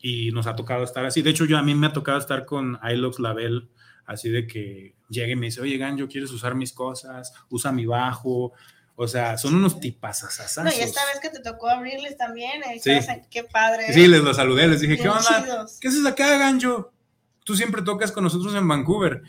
[0.00, 1.22] Y nos ha tocado estar así.
[1.22, 3.68] De hecho, yo a mí me ha tocado estar con Ilox Label,
[4.06, 7.32] así de que llegue y me dice, oye, Ganjo, ¿quieres usar mis cosas?
[7.50, 8.52] Usa mi bajo.
[9.00, 10.64] O sea, son unos tipazazazazos.
[10.64, 12.90] No, y esta vez que te tocó abrirles también, eh, Sí.
[13.30, 13.92] qué padre.
[13.92, 15.44] Sí, les los saludé, les dije, Bien ¿qué onda?
[15.44, 15.78] chidos.
[15.80, 16.92] ¿Qué haces acá, Gancho?
[17.44, 19.22] Tú siempre tocas con nosotros en Vancouver.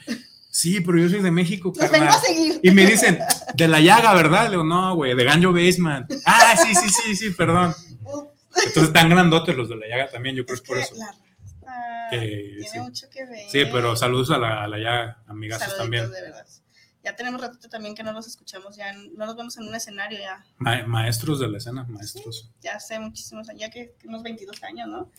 [0.51, 2.59] Sí, pero yo soy de México, Los vengo a seguir.
[2.63, 3.19] Y me dicen,
[3.53, 4.45] de la llaga, ¿verdad?
[4.45, 6.11] Le digo, no, güey, de Ganjo Basement.
[6.25, 7.73] Ah, sí, sí, sí, sí, perdón.
[8.55, 10.95] Entonces están grandotes los de la llaga también, yo creo que es por eso.
[10.95, 11.15] La-
[12.09, 12.17] Que,
[12.57, 12.79] tiene sí.
[12.79, 13.47] mucho que ver.
[13.49, 16.09] Sí, pero saludos a la, a la ya amigazos también.
[16.11, 16.45] de verdad.
[17.01, 20.19] Ya tenemos ratito también que no los escuchamos, ya no nos vemos en un escenario,
[20.19, 22.51] ya, Ma- maestros de la escena, maestros.
[22.61, 25.09] ya hace muchísimos años, ya que unos 22 años, ¿no?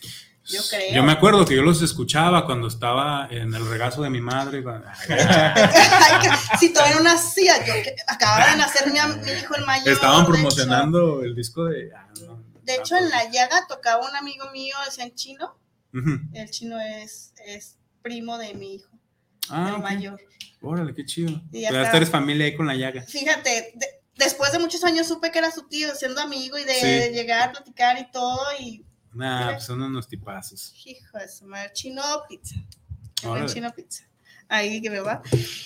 [0.45, 0.93] Yo creo.
[0.95, 4.63] Yo me acuerdo que yo los escuchaba cuando estaba en el regazo de mi madre.
[6.59, 9.89] si todavía no nacía, yo que acababa de nacer mi, mi hijo el mayor.
[9.89, 11.91] Estaban promocionando el disco de...
[11.95, 12.40] ah, no.
[12.63, 15.57] De hecho, en la llaga tocaba un amigo mío, decía en chino.
[16.33, 18.91] El chino es, es primo de mi hijo,
[19.49, 20.21] Ah, el mayor.
[20.63, 21.41] Órale, qué chido.
[21.53, 21.97] Y está.
[21.97, 23.03] eres familia ahí con la llaga.
[23.03, 26.75] Fíjate, de- después de muchos años supe que era su tío, siendo amigo y de
[26.75, 27.13] Sí.
[27.15, 28.39] llegar a platicar y todo.
[28.61, 30.73] Y Nah, pues son unos tipazos.
[30.87, 32.57] hijo de su madre, chino pizza.
[33.25, 33.53] Órale.
[33.53, 34.05] chino pizza.
[34.49, 35.23] Ahí que me va.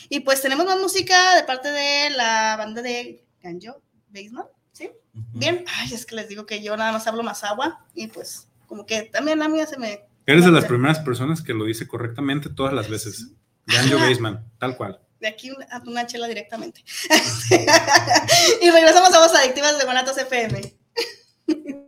[0.09, 4.90] Y pues tenemos más música de parte de la banda de Ganjo Basement, ¿sí?
[5.14, 5.64] Bien.
[5.77, 8.85] Ay, es que les digo que yo nada más hablo más agua y pues como
[8.87, 10.00] que también la mía se me...
[10.27, 13.33] Eres de las primeras personas que lo dice correctamente todas las veces.
[13.66, 15.00] Ganjo Baseman, tal cual.
[15.20, 16.85] De aquí a una chela directamente.
[18.62, 20.74] y regresamos a Voz Adictivas de Guanatos FM.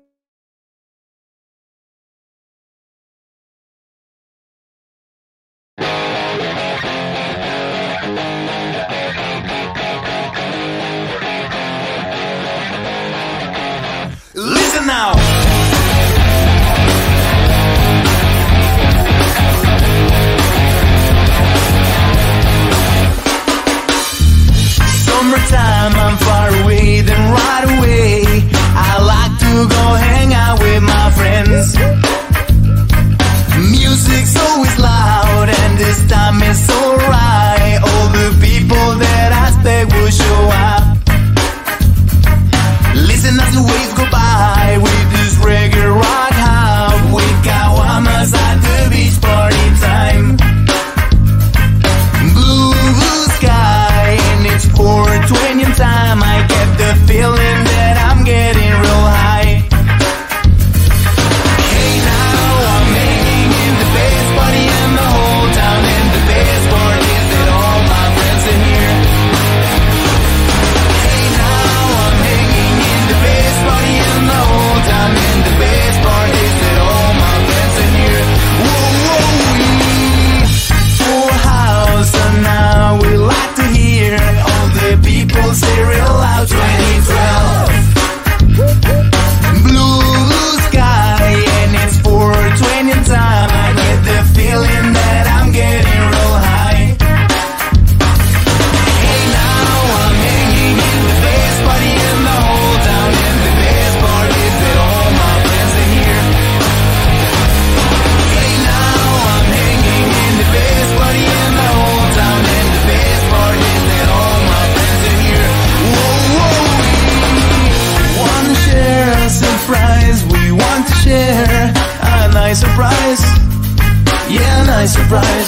[125.09, 125.46] surprise.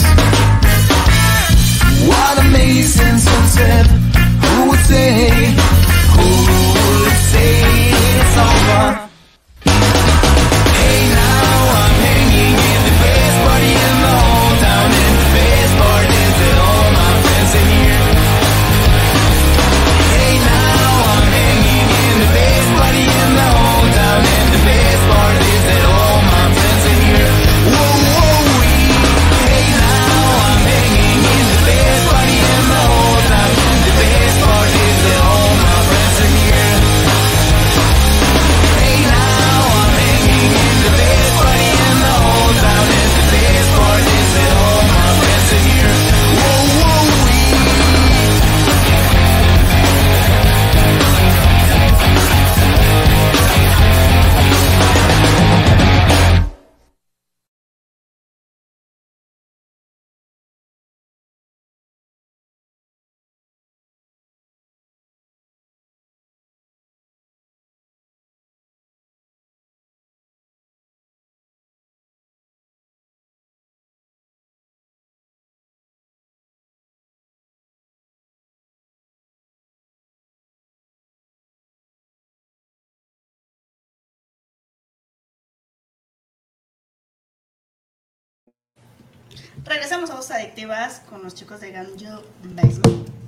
[89.69, 92.23] Regresamos a Voz Adictivas con los chicos de Ganjo.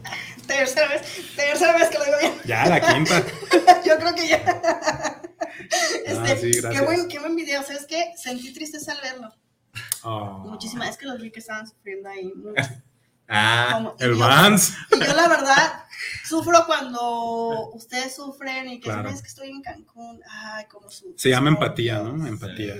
[0.04, 0.10] Ah,
[0.46, 1.02] Tercera vez,
[1.36, 2.34] tercera vez que lo digo bien.
[2.44, 3.22] Ya, la quinta.
[3.86, 5.20] Yo creo que ya.
[6.04, 8.12] Este, Ah, sí, qué, buen, qué buen video, ¿sabes qué?
[8.16, 9.32] Sentí tristeza al verlo.
[10.02, 10.38] Oh.
[10.48, 12.60] Muchísimas, es que los vi que estaban sufriendo ahí mucho.
[13.28, 14.72] Ah, Como- el Vans.
[14.90, 15.84] Y yo la verdad
[16.24, 19.02] sufro cuando ustedes sufren y que Claro.
[19.02, 20.20] dicen, es que estoy en Cancún.
[20.28, 21.14] Ay, como su.
[21.16, 22.26] Se llama empatía, ¿no?
[22.26, 22.74] Empatía.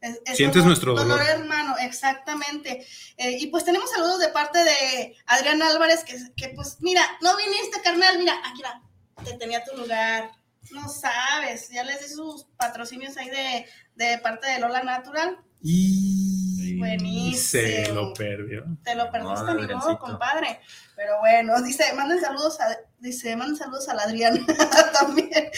[0.00, 1.20] Es- es Sientes dolor- nuestro dolor.
[1.22, 2.86] hermano, exactamente.
[3.16, 7.36] Eh, y pues tenemos saludos de parte de Adrián Álvarez, que, que pues mira, no
[7.36, 8.80] viniste, carnal, mira, aquí era,
[9.24, 10.30] te tenía tu lugar.
[10.70, 15.36] No sabes, ya les di sus patrocinios ahí de, de parte de Lola Natural.
[15.62, 17.36] Y Buenísimo.
[17.62, 18.64] se lo perdió.
[18.84, 20.60] Te lo perdiste, No, ni modo, compadre.
[20.96, 24.46] Pero bueno, dice, manden saludos a, dice, manden saludos al Adrián
[24.98, 25.50] también.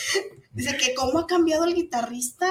[0.51, 2.49] Dice que cómo ha cambiado el guitarrista.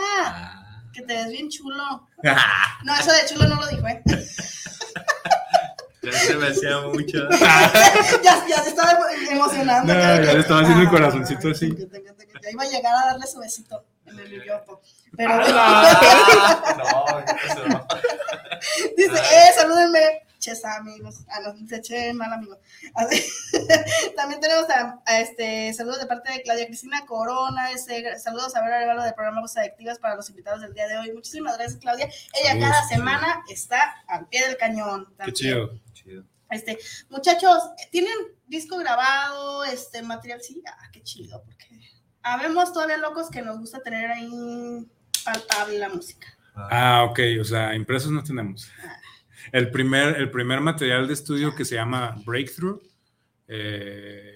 [0.94, 2.08] Que te ves bien chulo.
[2.84, 4.02] No, eso de chulo no lo dijo, ¿eh?
[6.04, 7.30] Ya se me hacía mucho.
[8.24, 8.98] ya, ya se estaba
[9.30, 9.94] emocionando.
[9.94, 11.70] No, ya le estaba haciendo el corazoncito así.
[12.42, 14.82] Ya iba a llegar a darle su besito en el idioto.
[15.16, 17.88] Pero Ah, no, eso.
[18.98, 20.24] dice, eh, salúdenme.
[20.42, 21.24] Ches amigos.
[21.30, 22.58] Ah, no, dice che mal amigo.
[22.96, 23.24] Así.
[24.16, 27.72] También tenemos a, a este saludos de parte de Claudia Cristina Corona.
[27.72, 30.98] Ese, saludos a ver regalo del programa Voces Adictivas para los invitados del día de
[30.98, 31.14] hoy.
[31.14, 32.10] Muchísimas gracias, Claudia.
[32.34, 35.06] Ella cada semana está al pie del cañón.
[35.06, 35.36] Qué también.
[35.94, 36.26] chido.
[36.50, 36.80] Este,
[37.10, 38.18] muchachos, ¿tienen
[38.48, 40.42] disco grabado, este material?
[40.42, 41.66] Sí, ah, qué chido, porque
[42.24, 44.86] habemos todavía locos que nos gusta tener ahí
[45.24, 46.28] palpable la música.
[46.56, 48.70] Ah, ok, o sea, impresos no tenemos.
[49.52, 52.82] El primer, el primer material de estudio que se llama Breakthrough,
[53.48, 54.34] eh,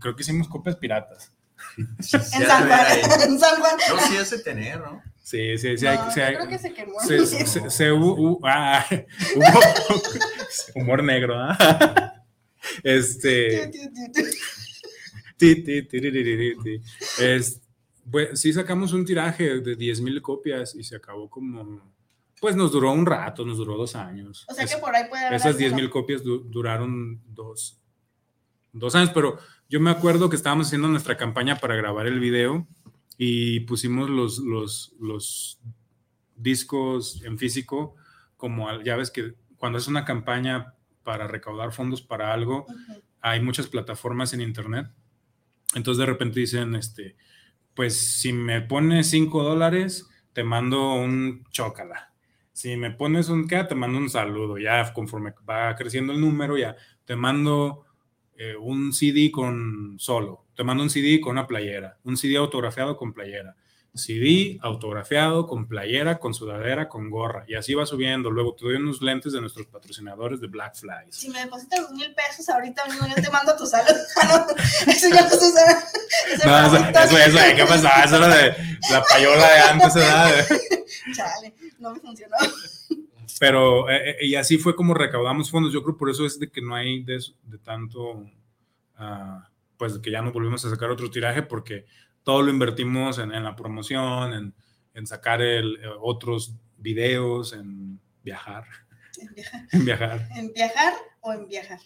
[0.00, 1.32] creo que hicimos copias piratas.
[1.78, 2.20] En San
[2.66, 3.76] Juan, en San Juan.
[3.88, 5.02] No, sí hace tener, ¿no?
[5.22, 5.84] Sí, sí, sí.
[5.84, 7.00] No, hay, yo sí hay- creo que se quemó.
[7.00, 7.88] se- se-
[8.44, 8.86] ah,
[9.36, 10.02] hubo-
[10.74, 12.12] humor negro, ¿ah?
[12.82, 13.70] Este.
[15.36, 16.80] ti, ti, tiririri, ti.
[17.20, 17.60] Es,
[18.10, 21.94] pues, sí sacamos un tiraje de 10 mil copias y se acabó como,
[22.46, 24.44] pues nos duró un rato, nos duró dos años.
[24.48, 25.36] O sea que Es- por ahí puede haber.
[25.36, 25.82] esas 10 alguno.
[25.82, 27.80] mil copias du- duraron dos,
[28.72, 29.38] dos años, pero
[29.68, 32.68] yo me acuerdo que estábamos haciendo nuestra campaña para grabar el video
[33.18, 35.58] y pusimos los, los, los
[36.36, 37.96] discos en físico,
[38.36, 42.66] como ya ves que cuando es una campaña para recaudar fondos para algo,
[43.20, 44.86] hay muchas plataformas en internet.
[45.74, 47.16] Entonces de repente dicen, este,
[47.74, 52.12] pues si me pones 5 dólares, te mando un chócala.
[52.56, 54.56] Si me pones un qué, te mando un saludo.
[54.56, 57.84] Ya conforme va creciendo el número, ya te mando
[58.34, 60.46] eh, un CD con solo.
[60.54, 61.98] Te mando un CD con una playera.
[62.04, 63.56] Un CD autografiado con playera.
[63.96, 67.44] CD autografiado con playera, con sudadera, con gorra.
[67.48, 68.30] Y así va subiendo.
[68.30, 71.14] Luego te doy unos lentes de nuestros patrocinadores de Black Flies.
[71.16, 73.86] Si me depositas dos mil pesos ahorita mismo, yo te mando tu salud.
[74.26, 75.84] No, Eso ya no se usa.
[76.44, 78.02] No, eso, eso, eso, ¿qué pasaba?
[78.02, 78.56] Eso era de
[78.90, 80.46] la payola de antes, ¿verdad?
[81.14, 82.36] Chale, no me funcionó.
[83.38, 85.72] Pero, eh, eh, y así fue como recaudamos fondos.
[85.72, 88.24] Yo creo por eso es de que no hay de, de tanto,
[88.96, 91.86] ah, pues de que ya no volvimos a sacar otro tiraje porque
[92.26, 94.54] todo lo invertimos en, en la promoción, en,
[94.94, 98.64] en sacar el, eh, otros videos, en viajar,
[99.20, 99.68] En viajar.
[99.72, 101.78] en viajar, ¿En viajar o en viajar?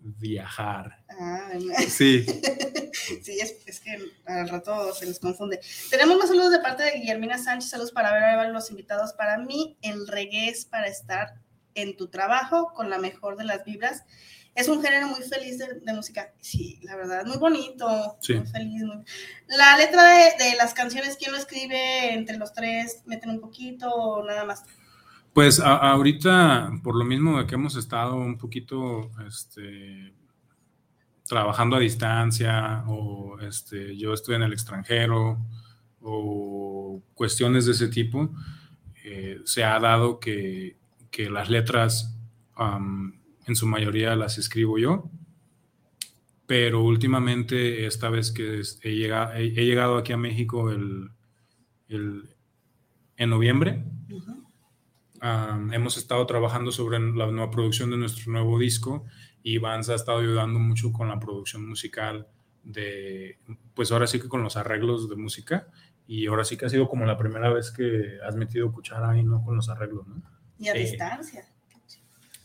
[0.00, 0.98] viajar.
[1.08, 1.50] Ah,
[1.88, 2.26] Sí.
[3.22, 5.60] sí, es, es que al rato se les confunde.
[5.90, 7.70] Tenemos más saludos de parte de Guillermina Sánchez.
[7.70, 9.12] Saludos para ver a los invitados.
[9.12, 11.40] Para mí, el reggae es para estar
[11.76, 14.02] en tu trabajo con la mejor de las vibras.
[14.56, 16.32] Es un género muy feliz de, de música.
[16.40, 18.16] Sí, la verdad, muy bonito.
[18.22, 18.34] Sí.
[18.34, 18.82] Muy feliz.
[18.84, 19.04] muy-
[19.48, 22.14] La letra de, de las canciones, ¿quién lo escribe?
[22.14, 24.64] Entre los tres, meten un poquito o nada más.
[25.34, 30.14] Pues a- ahorita, por lo mismo de que hemos estado un poquito este,
[31.28, 35.38] trabajando a distancia, o este, yo estoy en el extranjero,
[36.00, 38.30] o cuestiones de ese tipo,
[39.04, 40.76] eh, se ha dado que,
[41.10, 42.16] que las letras,
[43.46, 45.10] en su mayoría las escribo yo,
[46.46, 51.10] pero últimamente, esta vez que he llegado, he, he llegado aquí a México el,
[51.88, 52.34] el-
[53.16, 53.84] en noviembre,
[55.22, 59.06] Um, hemos estado trabajando sobre la nueva producción de nuestro nuevo disco
[59.42, 62.28] y Vance ha estado ayudando mucho con la producción musical
[62.62, 63.38] de,
[63.72, 65.68] pues ahora sí que con los arreglos de música
[66.06, 69.22] y ahora sí que ha sido como la primera vez que has metido cuchara ahí,
[69.24, 69.42] ¿no?
[69.42, 70.22] Con los arreglos, ¿no?
[70.58, 71.46] Y a Eh, distancia.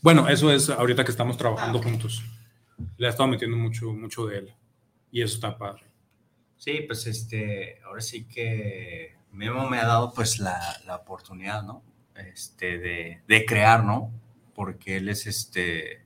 [0.02, 2.24] Bueno, eso es ahorita que estamos trabajando juntos.
[2.96, 4.54] Le ha estado metiendo mucho, mucho de él
[5.12, 5.84] y eso está padre.
[6.56, 11.84] Sí, pues este, ahora sí que Memo me ha dado pues la, la oportunidad, ¿no?
[12.16, 14.10] Este, de, de crear, ¿no?
[14.56, 16.02] Porque él es este,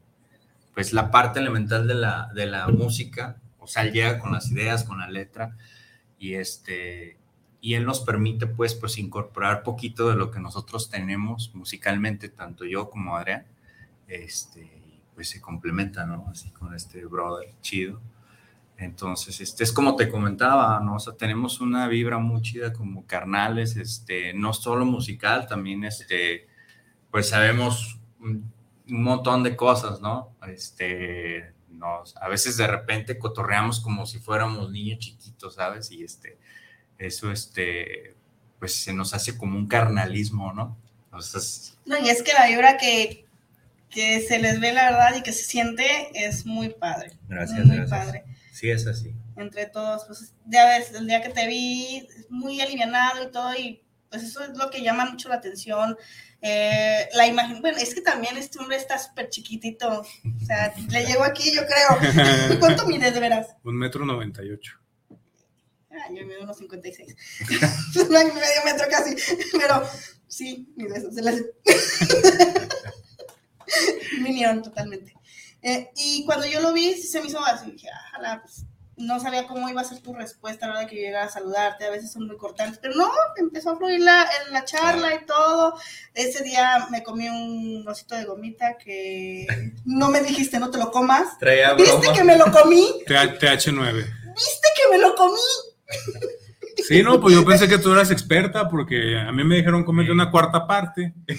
[0.74, 4.50] pues la parte elemental de la, de la música, o sea, él llega con las
[4.52, 5.56] ideas, con la letra,
[6.18, 7.16] y este,
[7.62, 12.66] y él nos permite pues pues incorporar poquito de lo que nosotros tenemos musicalmente, tanto
[12.66, 13.46] yo como Adrián,
[14.08, 14.70] este,
[15.14, 16.26] pues se complementa, ¿no?
[16.30, 18.00] Así con este brother chido.
[18.78, 20.96] Entonces, este es como te comentaba, ¿no?
[20.96, 26.46] O sea, tenemos una vibra muy chida como carnales, este, no solo musical, también, este,
[27.10, 28.52] pues sabemos un,
[28.88, 30.36] montón de cosas, ¿no?
[30.46, 35.90] Este, nos, a veces de repente cotorreamos como si fuéramos niños chiquitos, ¿sabes?
[35.90, 36.38] Y este,
[36.98, 38.14] eso, este,
[38.58, 40.76] pues se nos hace como un carnalismo, ¿no?
[41.86, 43.25] No, y es que la vibra que,
[43.96, 47.12] que se les ve, la verdad, y que se siente es muy padre.
[47.30, 48.04] gracias, muy gracias.
[48.04, 48.24] padre.
[48.52, 49.14] Sí, es así.
[49.38, 53.82] Entre todos, pues ya ves, el día que te vi, muy alivianado y todo, y
[54.10, 55.96] pues eso es lo que llama mucho la atención.
[56.42, 60.00] Eh, la imagen, bueno, es que también este hombre está súper chiquitito.
[60.00, 62.60] O sea, le llego aquí, yo creo.
[62.60, 63.56] ¿Cuánto mides de veras?
[63.64, 64.78] Un metro noventa y ocho.
[65.90, 67.16] Ah, yo mido unos 56.
[68.10, 69.16] medio metro casi.
[69.58, 69.82] Pero
[70.28, 71.10] sí, mide eso.
[71.10, 71.44] Se le hace.
[74.20, 75.14] Minion, totalmente.
[75.62, 77.70] Eh, y cuando yo lo vi, sí se me hizo así.
[77.72, 78.64] Dije, ojalá, pues
[78.96, 81.26] no sabía cómo iba a ser tu respuesta a la hora de que yo llegara
[81.26, 81.84] a saludarte.
[81.84, 82.78] A veces son muy cortantes.
[82.80, 85.74] Pero no, empezó a fluir la, en la charla y todo.
[86.14, 89.46] Ese día me comí un osito de gomita que
[89.84, 91.38] no me dijiste, no te lo comas.
[91.38, 92.12] Traía ¿Viste broma.
[92.14, 92.88] que me lo comí?
[93.06, 93.94] TH9.
[94.34, 95.40] ¿Viste que me lo comí?
[96.86, 100.12] Sí, no, pues yo pensé que tú eras experta porque a mí me dijeron comerte
[100.12, 101.12] una cuarta parte.
[101.28, 101.34] Y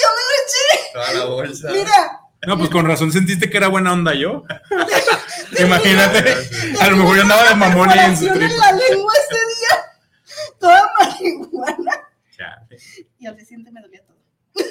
[0.00, 0.81] yo me lo eché.
[0.92, 1.70] Toda la bolsa.
[1.72, 4.44] Mira, No, pues con razón sentiste que era buena onda yo.
[5.58, 6.34] Imagínate,
[6.80, 8.50] a lo mejor yo andaba de mamón y en su en trip.
[8.50, 10.54] la lengua ese día.
[10.58, 11.92] Toda marihuana.
[12.36, 12.76] Chale.
[13.18, 14.16] Y al día siguiente me dolía todo.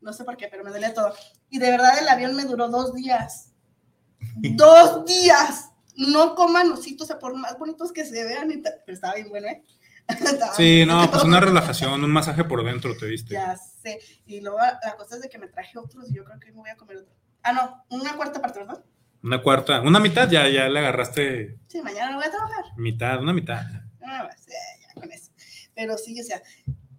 [0.00, 1.12] No sé por qué, pero me dolía todo.
[1.50, 3.50] Y de verdad el avión me duró dos días.
[4.36, 5.70] Dos días.
[5.96, 8.52] No coman ositos, o sea, por más bonitos que se vean.
[8.52, 8.58] y.
[8.58, 9.64] Pero estaba bien bueno, ¿eh?
[10.56, 13.34] Sí, no, pues una relajación, un masaje por dentro te diste.
[13.34, 13.98] Ya sé.
[14.26, 16.58] Y luego la cosa es de que me traje otros y yo creo que me
[16.58, 17.12] voy a comer otro.
[17.42, 18.82] Ah, no, una cuarta parte, ¿verdad?
[19.22, 22.64] Una cuarta, una mitad, ya, ya le agarraste Sí, mañana no voy a trabajar.
[22.76, 23.62] mitad, una mitad.
[24.04, 25.32] Ah, ya, ya con eso.
[25.74, 26.40] Pero sí, o sea,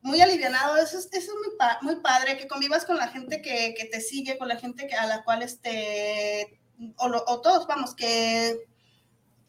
[0.02, 3.42] muy alivianado, eso es, eso es muy, pa- muy padre, que convivas con la gente
[3.42, 6.60] que, que te sigue, con la gente que, a la cual, este,
[6.98, 8.58] o, lo- o todos, vamos, que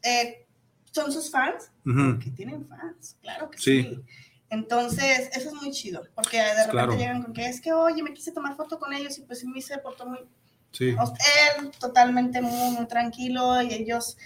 [0.02, 0.46] eh,
[0.92, 1.70] son sus fans,
[2.22, 3.82] Que tienen fans, claro que Sí.
[3.82, 4.00] sí.
[4.50, 6.96] Entonces, eso es muy chido, porque de repente Claro.
[6.96, 9.60] llegan con que es que, oye, me quise tomar foto con ellos y pues me
[9.60, 10.18] se portó muy,
[10.72, 10.94] Sí.
[10.98, 11.14] o-
[11.60, 14.16] él totalmente muy, muy tranquilo y ellos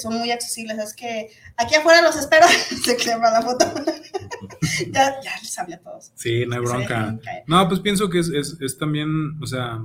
[0.00, 0.78] son muy accesibles.
[0.78, 2.46] Es que aquí afuera los espero.
[2.84, 3.64] Se quema la foto.
[4.92, 6.12] ya, ya les hablé a todos.
[6.14, 7.18] Sí, no hay bronca.
[7.46, 9.80] No, pues pienso que es, es, es también, o sea,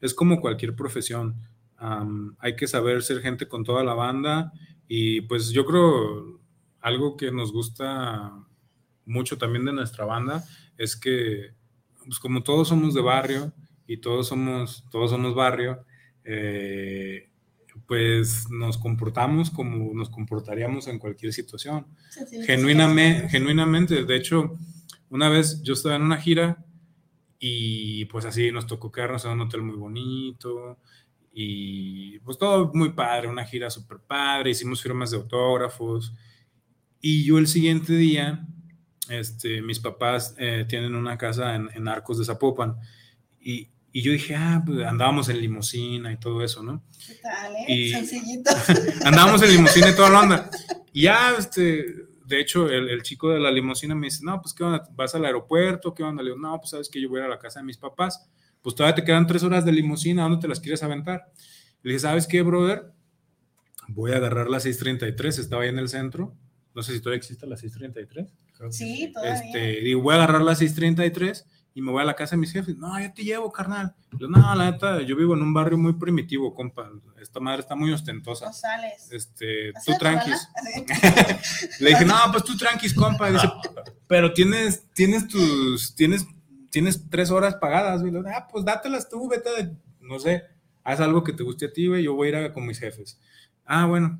[0.00, 1.34] es como cualquier profesión.
[1.78, 4.52] Am, hay que saber ser gente con toda la banda
[4.88, 6.40] y pues yo creo
[6.86, 8.32] algo que nos gusta
[9.06, 10.44] mucho también de nuestra banda
[10.78, 11.50] es que
[12.04, 13.52] pues como todos somos de barrio
[13.88, 15.84] y todos somos, todos somos barrio,
[16.22, 17.28] eh,
[17.88, 21.86] pues nos comportamos como nos comportaríamos en cualquier situación.
[22.46, 24.56] Genuinamente, genuinamente, de hecho,
[25.10, 26.64] una vez yo estaba en una gira
[27.40, 30.78] y pues así nos tocó quedarnos en un hotel muy bonito
[31.32, 36.14] y pues todo muy padre, una gira súper padre, hicimos firmas de autógrafos
[37.08, 38.46] y yo el siguiente día,
[39.08, 42.76] este, mis papás eh, tienen una casa en, en Arcos de Zapopan
[43.40, 46.82] y, y yo dije, ah, pues andábamos en limusina y todo eso, ¿no?
[47.06, 47.64] ¿Qué tal, eh?
[47.68, 48.50] Y- Sencillito.
[49.04, 50.50] Andábamos en limusina y toda la onda.
[50.92, 51.86] Y ya, este,
[52.24, 54.82] de hecho, el, el chico de la limusina me dice, no, pues, ¿qué onda?
[54.96, 55.94] ¿Vas al aeropuerto?
[55.94, 56.22] ¿Qué onda?
[56.24, 58.28] Le digo, no, pues, sabes que yo voy a la casa de mis papás.
[58.62, 61.30] Pues todavía te quedan tres horas de limusina, ¿a ¿dónde te las quieres aventar?
[61.82, 62.90] Le dije, ¿sabes qué, brother?
[63.88, 66.34] Voy a agarrar la 633, estaba ahí en el centro.
[66.76, 68.32] No sé si todavía existe la 633.
[68.70, 69.34] Sí, todavía.
[69.34, 72.52] Este, digo, voy a agarrar la 633 y me voy a la casa de mis
[72.52, 72.76] jefes.
[72.76, 73.94] No, yo te llevo, carnal.
[74.12, 76.90] Yo, no, la neta, yo vivo en un barrio muy primitivo, compa.
[77.20, 78.46] Esta madre está muy ostentosa.
[78.46, 79.10] No sales.
[79.10, 80.48] Este, ¿Así tú tranquis.
[81.80, 83.30] Le dije, no, pues tú tranquis, compa.
[83.30, 83.48] Dice,
[84.06, 86.26] pero tienes, tienes tus, tienes,
[86.70, 88.14] tienes tres horas pagadas, güey.
[88.34, 90.44] Ah, pues dátelas tú, vete, de- no sé,
[90.84, 92.04] haz algo que te guste a ti, güey.
[92.04, 93.18] Yo voy a ir a- con mis jefes.
[93.64, 94.18] Ah, bueno.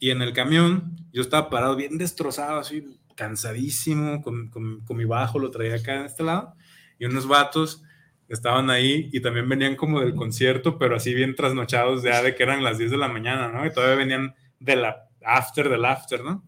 [0.00, 2.84] Y en el camión, yo estaba parado bien destrozado, así,
[3.14, 6.54] cansadísimo, con, con- con mi bajo, lo traía acá en este lado.
[6.98, 7.82] Y unos vatos
[8.28, 12.42] estaban ahí y también venían como del concierto, pero así bien trasnochados ya de que
[12.42, 13.64] eran las 10 de la mañana, ¿no?
[13.66, 16.44] Y todavía venían de la after del after, ¿no?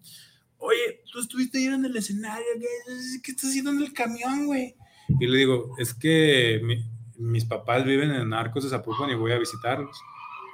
[0.58, 4.76] Oye, tú estuviste ahí en el escenario, ¿qué, qué estás haciendo en el camión, güey?
[5.20, 6.84] Y le digo, es que mi-
[7.18, 10.00] mis papás viven en Arcos de Zapopan y voy a visitarlos.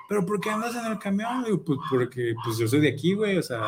[0.08, 1.44] ¿Pero por qué andas en el camión?
[1.44, 3.62] Digo, pues porque pues yo soy de aquí, güey, o sea,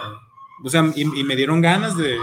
[0.64, 2.16] o sea, y, y me dieron ganas de,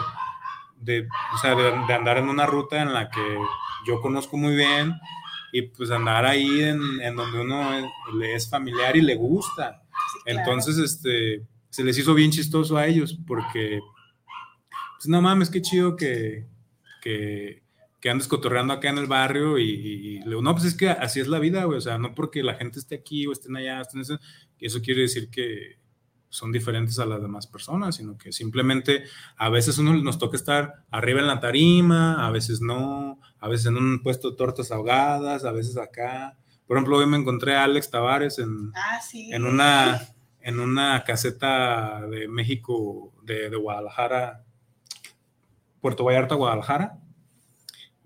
[0.77, 3.37] de, o sea, de, de andar en una ruta en la que
[3.85, 4.93] yo conozco muy bien
[5.53, 9.81] y pues andar ahí en, en donde uno es- le es familiar y le gusta.
[10.23, 10.39] claro.
[10.39, 13.79] Entonces, este, se les hizo bien chistoso a ellos porque,
[14.97, 16.45] pues no mames, qué chido que,
[17.01, 17.61] que,
[18.07, 20.75] que andes cotorreando acá en el barrio y, y- y le digo, no, pues es
[20.77, 23.33] que así es la vida, güey, o sea, no porque la gente esté aquí o
[23.33, 24.17] estén allá, estén eso,
[24.59, 25.77] eso quiere decir que
[26.29, 29.03] son diferentes a las demás personas, sino que simplemente
[29.35, 33.65] a veces uno nos toca estar arriba en la tarima, a veces no, a veces
[33.65, 36.37] en un puesto de tortas ahogadas, a veces acá.
[36.65, 39.31] Por ejemplo, hoy me encontré a Alex Tavares en, Ah, sí.
[39.33, 39.99] en una
[40.41, 44.45] en una caseta de México, de, de Guadalajara,
[45.81, 46.99] Puerto Vallarta, Guadalajara.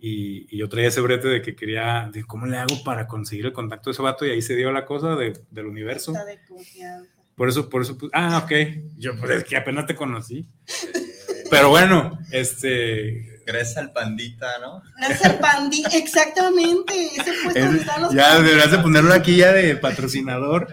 [0.04, 3.46] Y, y yo traía ese brete de que quería, de cómo le hago para conseguir
[3.46, 6.12] el contacto de ese vato, y ahí se dio la cosa de- del universo.
[6.12, 7.08] Está de confianza.
[7.36, 8.52] Por eso, por eso, pues, ah, ok.
[8.98, 10.48] Yo, pues es que apenas te conocí.
[11.52, 13.28] Pero bueno, este.
[13.46, 14.82] Gracias al pandita, ¿no?
[14.98, 16.94] Gracias al pandi, exactamente.
[17.18, 20.68] Ese es- los ya deberías de ponerlo aquí ya de patrocinador.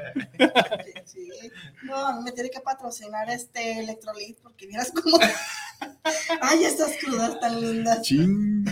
[1.05, 1.29] Sí.
[1.83, 5.19] No, a mí me tiene que patrocinar este Electrolit porque miras cómo.
[6.43, 8.03] Ay, estas crudas tan lindas.
[8.03, 8.65] Ching.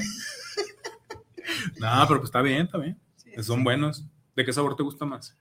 [1.81, 3.01] No, pero pues está bien, está bien.
[3.43, 4.05] Son buenos.
[4.35, 5.37] ¿De qué sabor te gusta más?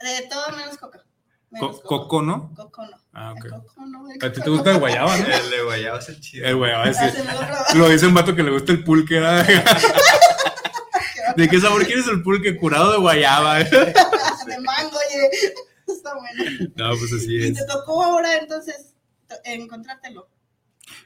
[0.00, 1.04] De todo menos coca.
[1.50, 2.52] Menos Co- coco, ¿no?
[2.54, 2.96] Coco no.
[3.12, 3.48] Ah, ok.
[3.48, 4.10] Coco no.
[4.10, 5.24] el A ti te gusta el guayaba, ¿no?
[5.26, 6.46] El de guayaba es el chido.
[6.46, 9.14] El guayaba, Ah, se me lo dice un vato que le gusta el pulque.
[9.20, 9.46] ¿verdad?
[11.36, 12.56] ¿De qué sabor quieres el pulque?
[12.56, 13.58] Curado de guayaba.
[13.64, 15.30] De mango, oye.
[15.86, 16.70] Está bueno.
[16.76, 17.54] No, pues así Y es.
[17.54, 18.94] te tocó ahora entonces
[19.26, 20.28] to- encontrártelo.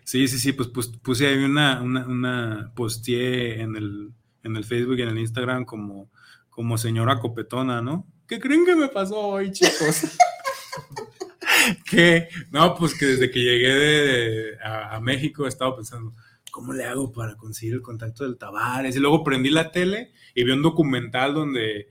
[0.05, 4.13] Sí, sí, sí, pues, pues puse ahí una, una, una posteé en el,
[4.43, 6.11] en el Facebook y en el Instagram como,
[6.51, 8.07] como señora copetona, ¿no?
[8.27, 10.03] ¿Qué creen que me pasó hoy, chicos?
[11.91, 16.13] que, no, pues que desde que llegué de- a, a México he estado pensando,
[16.51, 18.97] ¿cómo le hago para conseguir el contacto del Tavares?
[18.97, 21.89] Y luego prendí la tele y vi un documental donde,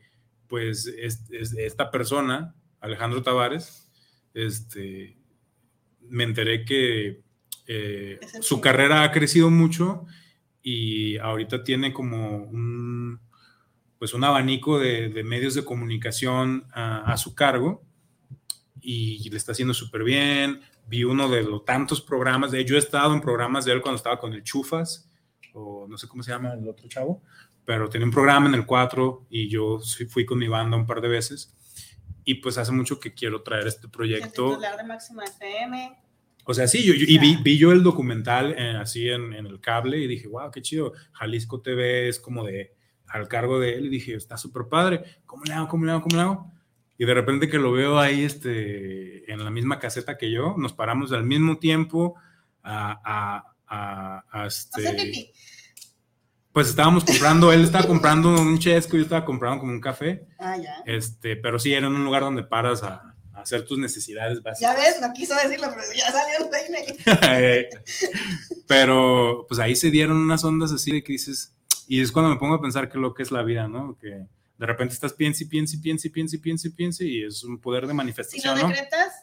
[0.47, 3.89] pues, es- es- esta persona, Alejandro Tavares,
[4.34, 5.18] este,
[6.10, 7.22] me enteré que
[7.68, 10.06] eh, su carrera ha crecido mucho
[10.64, 13.20] y ahorita tiene como un,
[13.99, 17.84] pues un abanico de, de medios de comunicación a, a su cargo
[18.82, 20.62] y le está haciendo súper bien.
[20.88, 23.97] Vi uno de los tantos programas, de yo he estado en programas de él cuando
[23.97, 25.09] estaba con el Chufas,
[25.53, 27.22] o no sé cómo se llama el otro chavo,
[27.66, 31.01] pero tenía un programa en el 4 y yo fui con mi banda un par
[31.01, 31.55] de veces.
[32.24, 34.49] Y pues hace mucho que quiero traer este El proyecto.
[34.49, 35.97] titular de Máxima FM.
[36.46, 39.46] O sea, sí, yo, yo- y vi, vi yo el documental eh, así en, en
[39.46, 40.94] el cable y dije, wow, qué chido.
[41.14, 42.74] Jalisco TV es como de
[43.08, 45.02] al cargo de él y dije, está súper padre.
[45.26, 45.68] ¿Cómo le hago?
[45.68, 46.02] ¿Cómo le hago?
[46.02, 46.52] ¿Cómo le hago?
[46.98, 50.72] Y de repente que lo veo ahí este, en la misma caseta que yo, nos
[50.74, 52.16] paramos al mismo tiempo
[52.64, 55.32] a, a- a- a, este,
[56.52, 60.58] pues estábamos comprando, él estaba comprando un chesco, yo estaba comprando como un café, Ah,
[60.58, 60.76] ya.
[60.86, 63.11] este, pero sí, era en un lugar donde paras a
[63.42, 64.76] hacer tus necesidades básicas.
[64.76, 67.70] Ya ves, no quiso decirlo, pero ya salió el peine.
[68.68, 71.54] Pero pues ahí se dieron unas ondas así de que dices,
[71.88, 73.98] y es cuando me pongo a pensar que lo que es la vida, ¿no?
[74.00, 74.28] Que
[74.62, 77.24] de repente estás piensa y piensa y piensa y piensa y piensa y piensa y
[77.24, 78.68] es un poder de Si lo manifestación, ¿no?
[78.70, 79.14] decretas,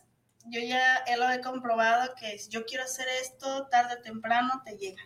[0.46, 4.76] yo ya lo he comprobado que si yo quiero hacer esto, tarde o temprano te
[4.76, 5.02] llega.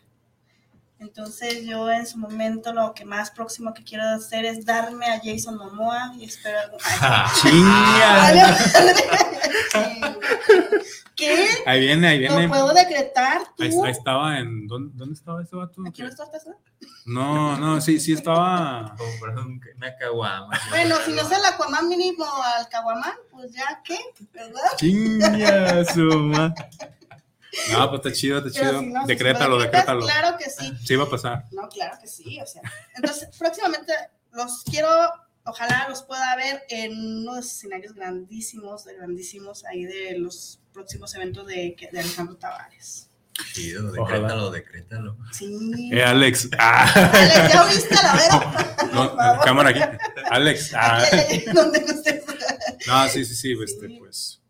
[1.02, 5.20] Entonces yo en su momento lo que más próximo que quiero hacer es darme a
[5.22, 6.78] Jason Momoa y espero algo.
[7.02, 8.42] Vale.
[11.16, 11.46] ¿Qué?
[11.66, 12.42] Ahí viene, ahí viene.
[12.44, 13.62] ¿Lo puedo decretar tú?
[13.64, 14.66] Ahí, ahí estaba en.
[14.66, 15.82] ¿dónde, dónde estaba ese vato?
[15.86, 16.58] ¿Aquí no pasando?
[17.04, 18.94] No, no, sí, sí estaba.
[18.96, 20.58] Compraron un- una caguama.
[20.70, 22.24] Bueno, si no es el Aquaman mínimo
[22.56, 23.98] al Caguamán, pues ya, ¿qué?
[24.32, 24.60] ¿Verdad?
[24.76, 26.54] ¡Chinga su ma-
[27.70, 28.80] No, pues está chido, está chido.
[28.80, 30.06] si no, decrétalo, decrétalo.
[30.06, 30.72] Claro que sí.
[30.84, 31.44] Sí va a pasar.
[31.52, 32.62] No, claro que sí, o sea.
[32.96, 33.92] Entonces, próximamente
[34.32, 34.88] los quiero,
[35.44, 36.92] ojalá los pueda ver en
[37.28, 43.08] unos escenarios grandísimos, de grandísimos, ahí de los próximos eventos de, de Alejandro Tavares.
[43.54, 44.18] Chido, Ojalá.
[44.18, 45.16] decrétalo, decrétalo.
[45.32, 45.90] Sí.
[45.92, 46.48] Eh, Alex.
[46.58, 47.10] Ah.
[47.12, 48.76] Alex, ¿ya oíste la vera?
[48.92, 49.80] No, cámara aquí.
[50.30, 50.72] Alex.
[50.74, 51.02] Ah.
[51.02, 51.84] Aquí, donde
[52.86, 54.41] No, sí, sí, sí, este, pues.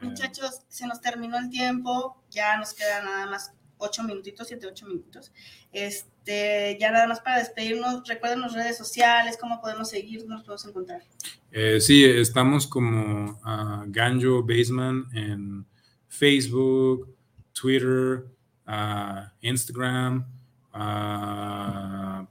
[0.00, 4.86] Muchachos, se nos terminó el tiempo, ya nos quedan nada más ocho minutitos, siete, ocho
[4.86, 5.32] minutos.
[5.72, 11.02] Este, ya nada más para despedirnos, recuerden las redes sociales, cómo podemos seguirnos, podemos encontrar.
[11.50, 15.66] Eh, sí, estamos como ah, Ganjo Baseman en
[16.08, 17.14] Facebook,
[17.52, 18.26] Twitter,
[18.66, 20.26] ah, Instagram,
[20.72, 22.26] ah,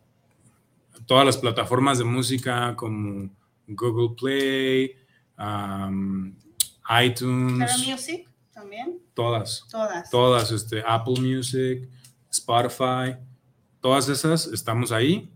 [1.05, 3.29] todas las plataformas de música como
[3.67, 4.95] Google Play,
[5.35, 6.48] Claro
[7.03, 8.99] iTunes, Music también.
[9.13, 9.65] Todas.
[9.69, 10.09] Todas.
[10.09, 11.89] Todas, este, Apple Music,
[12.29, 13.15] Spotify,
[13.81, 15.31] todas esas estamos ahí.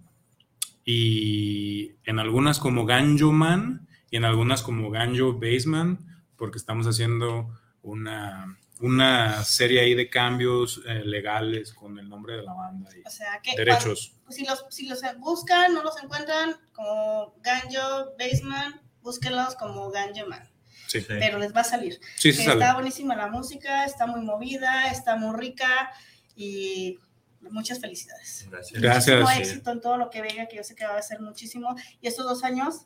[0.86, 5.99] Y en algunas como Ganjo Man y en algunas como Ganjo Baseman,
[6.38, 7.49] porque estamos haciendo
[7.82, 13.01] una, una serie ahí de cambios eh, legales con el nombre de la banda y
[13.08, 14.14] O sea, que derechos.
[14.26, 20.28] cuando- si, los, si los buscan, no los encuentran como Ganjo Baseman, búsquenlos como Ganjo
[20.28, 20.49] Man.
[20.88, 21.03] Sí.
[21.07, 21.99] Pero les va a salir.
[22.17, 22.59] Sí, sí Que sale.
[22.61, 25.91] Está buenísima la música, está muy movida, está muy rica
[26.36, 26.99] y
[27.41, 28.47] muchas felicidades.
[28.49, 28.81] Gracias.
[28.81, 29.19] Gracias.
[29.21, 31.75] Muchísimo éxito en todo lo que venga, que yo sé que va a ser muchísimo.
[32.01, 32.86] Y estos dos años,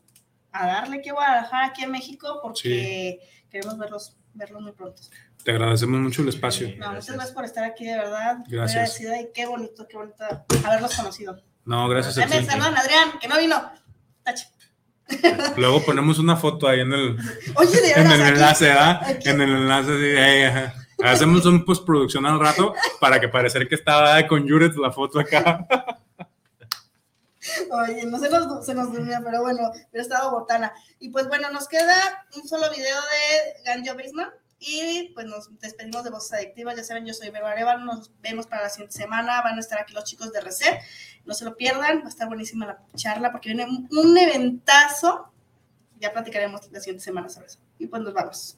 [0.52, 3.20] a darle que Guadalajara aquí en México, porque
[3.50, 5.02] queremos verlos, verlos muy pronto.
[5.44, 6.68] Te agradecemos mucho el espacio.
[6.78, 8.38] No, muchas gracias por estar aquí, de verdad.
[8.38, 8.76] Muy Gracias.
[9.00, 10.24] agradecida y qué bonito, qué bonito
[10.66, 11.42] haberlos conocido.
[11.64, 12.46] No, gracias a Dame, ti.
[12.46, 13.72] saludan a Adrián, que no vino.
[14.24, 14.48] Tache.
[15.58, 17.18] Luego ponemos una foto ahí en el,
[17.56, 19.02] Oye, de en el enlace, ¿verdad?
[19.26, 20.74] En el enlace, sí, ahí, ajá.
[21.04, 25.66] Hacemos un postproducción al rato para que parecer que estaba con Juret la foto acá.
[27.72, 30.74] Oye, no se nos, se nos durmió, pero bueno, pero estaba botana.
[31.00, 34.30] Y pues bueno, nos queda un solo video de Ganjo Bisman
[34.60, 36.76] y pues nos despedimos de Voces Adictivas.
[36.76, 39.42] Ya saben, yo soy Beba nos vemos para la siguiente semana.
[39.42, 40.80] Van a estar aquí los chicos de Reset.
[41.26, 45.32] No se lo pierdan, va a estar buenísima la charla porque viene un eventazo.
[46.00, 47.60] Ya platicaremos la siguiente semana sobre eso.
[47.78, 48.58] Y pues nos vamos.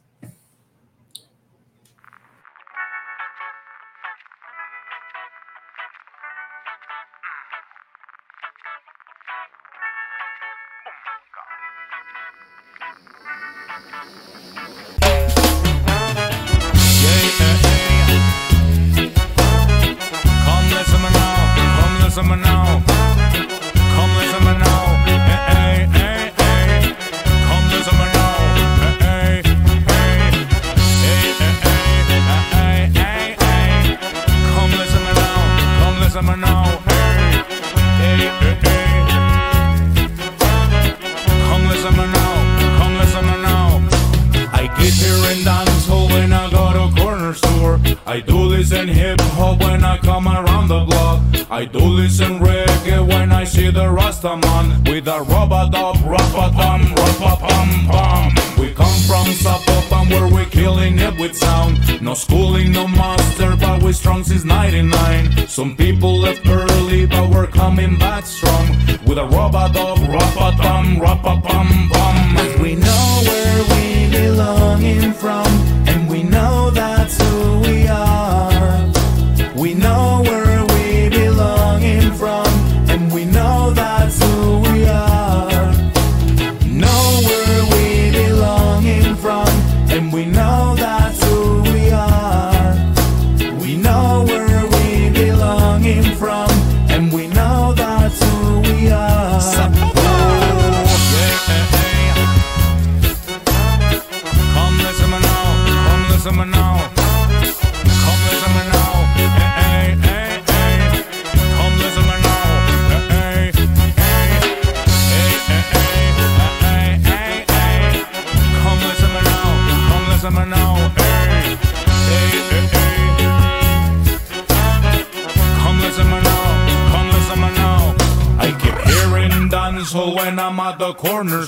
[72.69, 75.58] we know where we belonging from.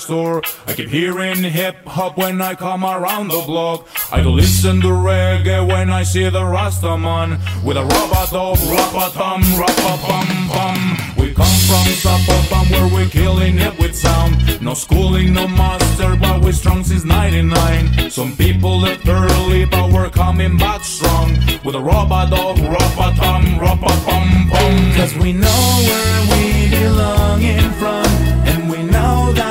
[0.01, 0.41] Store.
[0.67, 3.87] I keep hearing hip hop when I come around the block.
[4.11, 9.09] I listen to reggae when I see the Rasta man with a rubber dub, rubber
[9.17, 10.97] thumb, rubber bum bum.
[11.17, 14.61] We come from Zapopan where we're killing it with sound.
[14.61, 18.09] No schooling, no master, but we're strong since 99.
[18.09, 23.59] Some people left early, but we're coming back strong with a rubber dub, rubber thumb,
[23.59, 24.93] rubber bum bum.
[24.95, 28.05] Cause we know where we belong in from,
[28.49, 29.50] and we know that's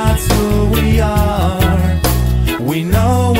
[0.71, 1.99] we are.
[2.59, 3.30] We know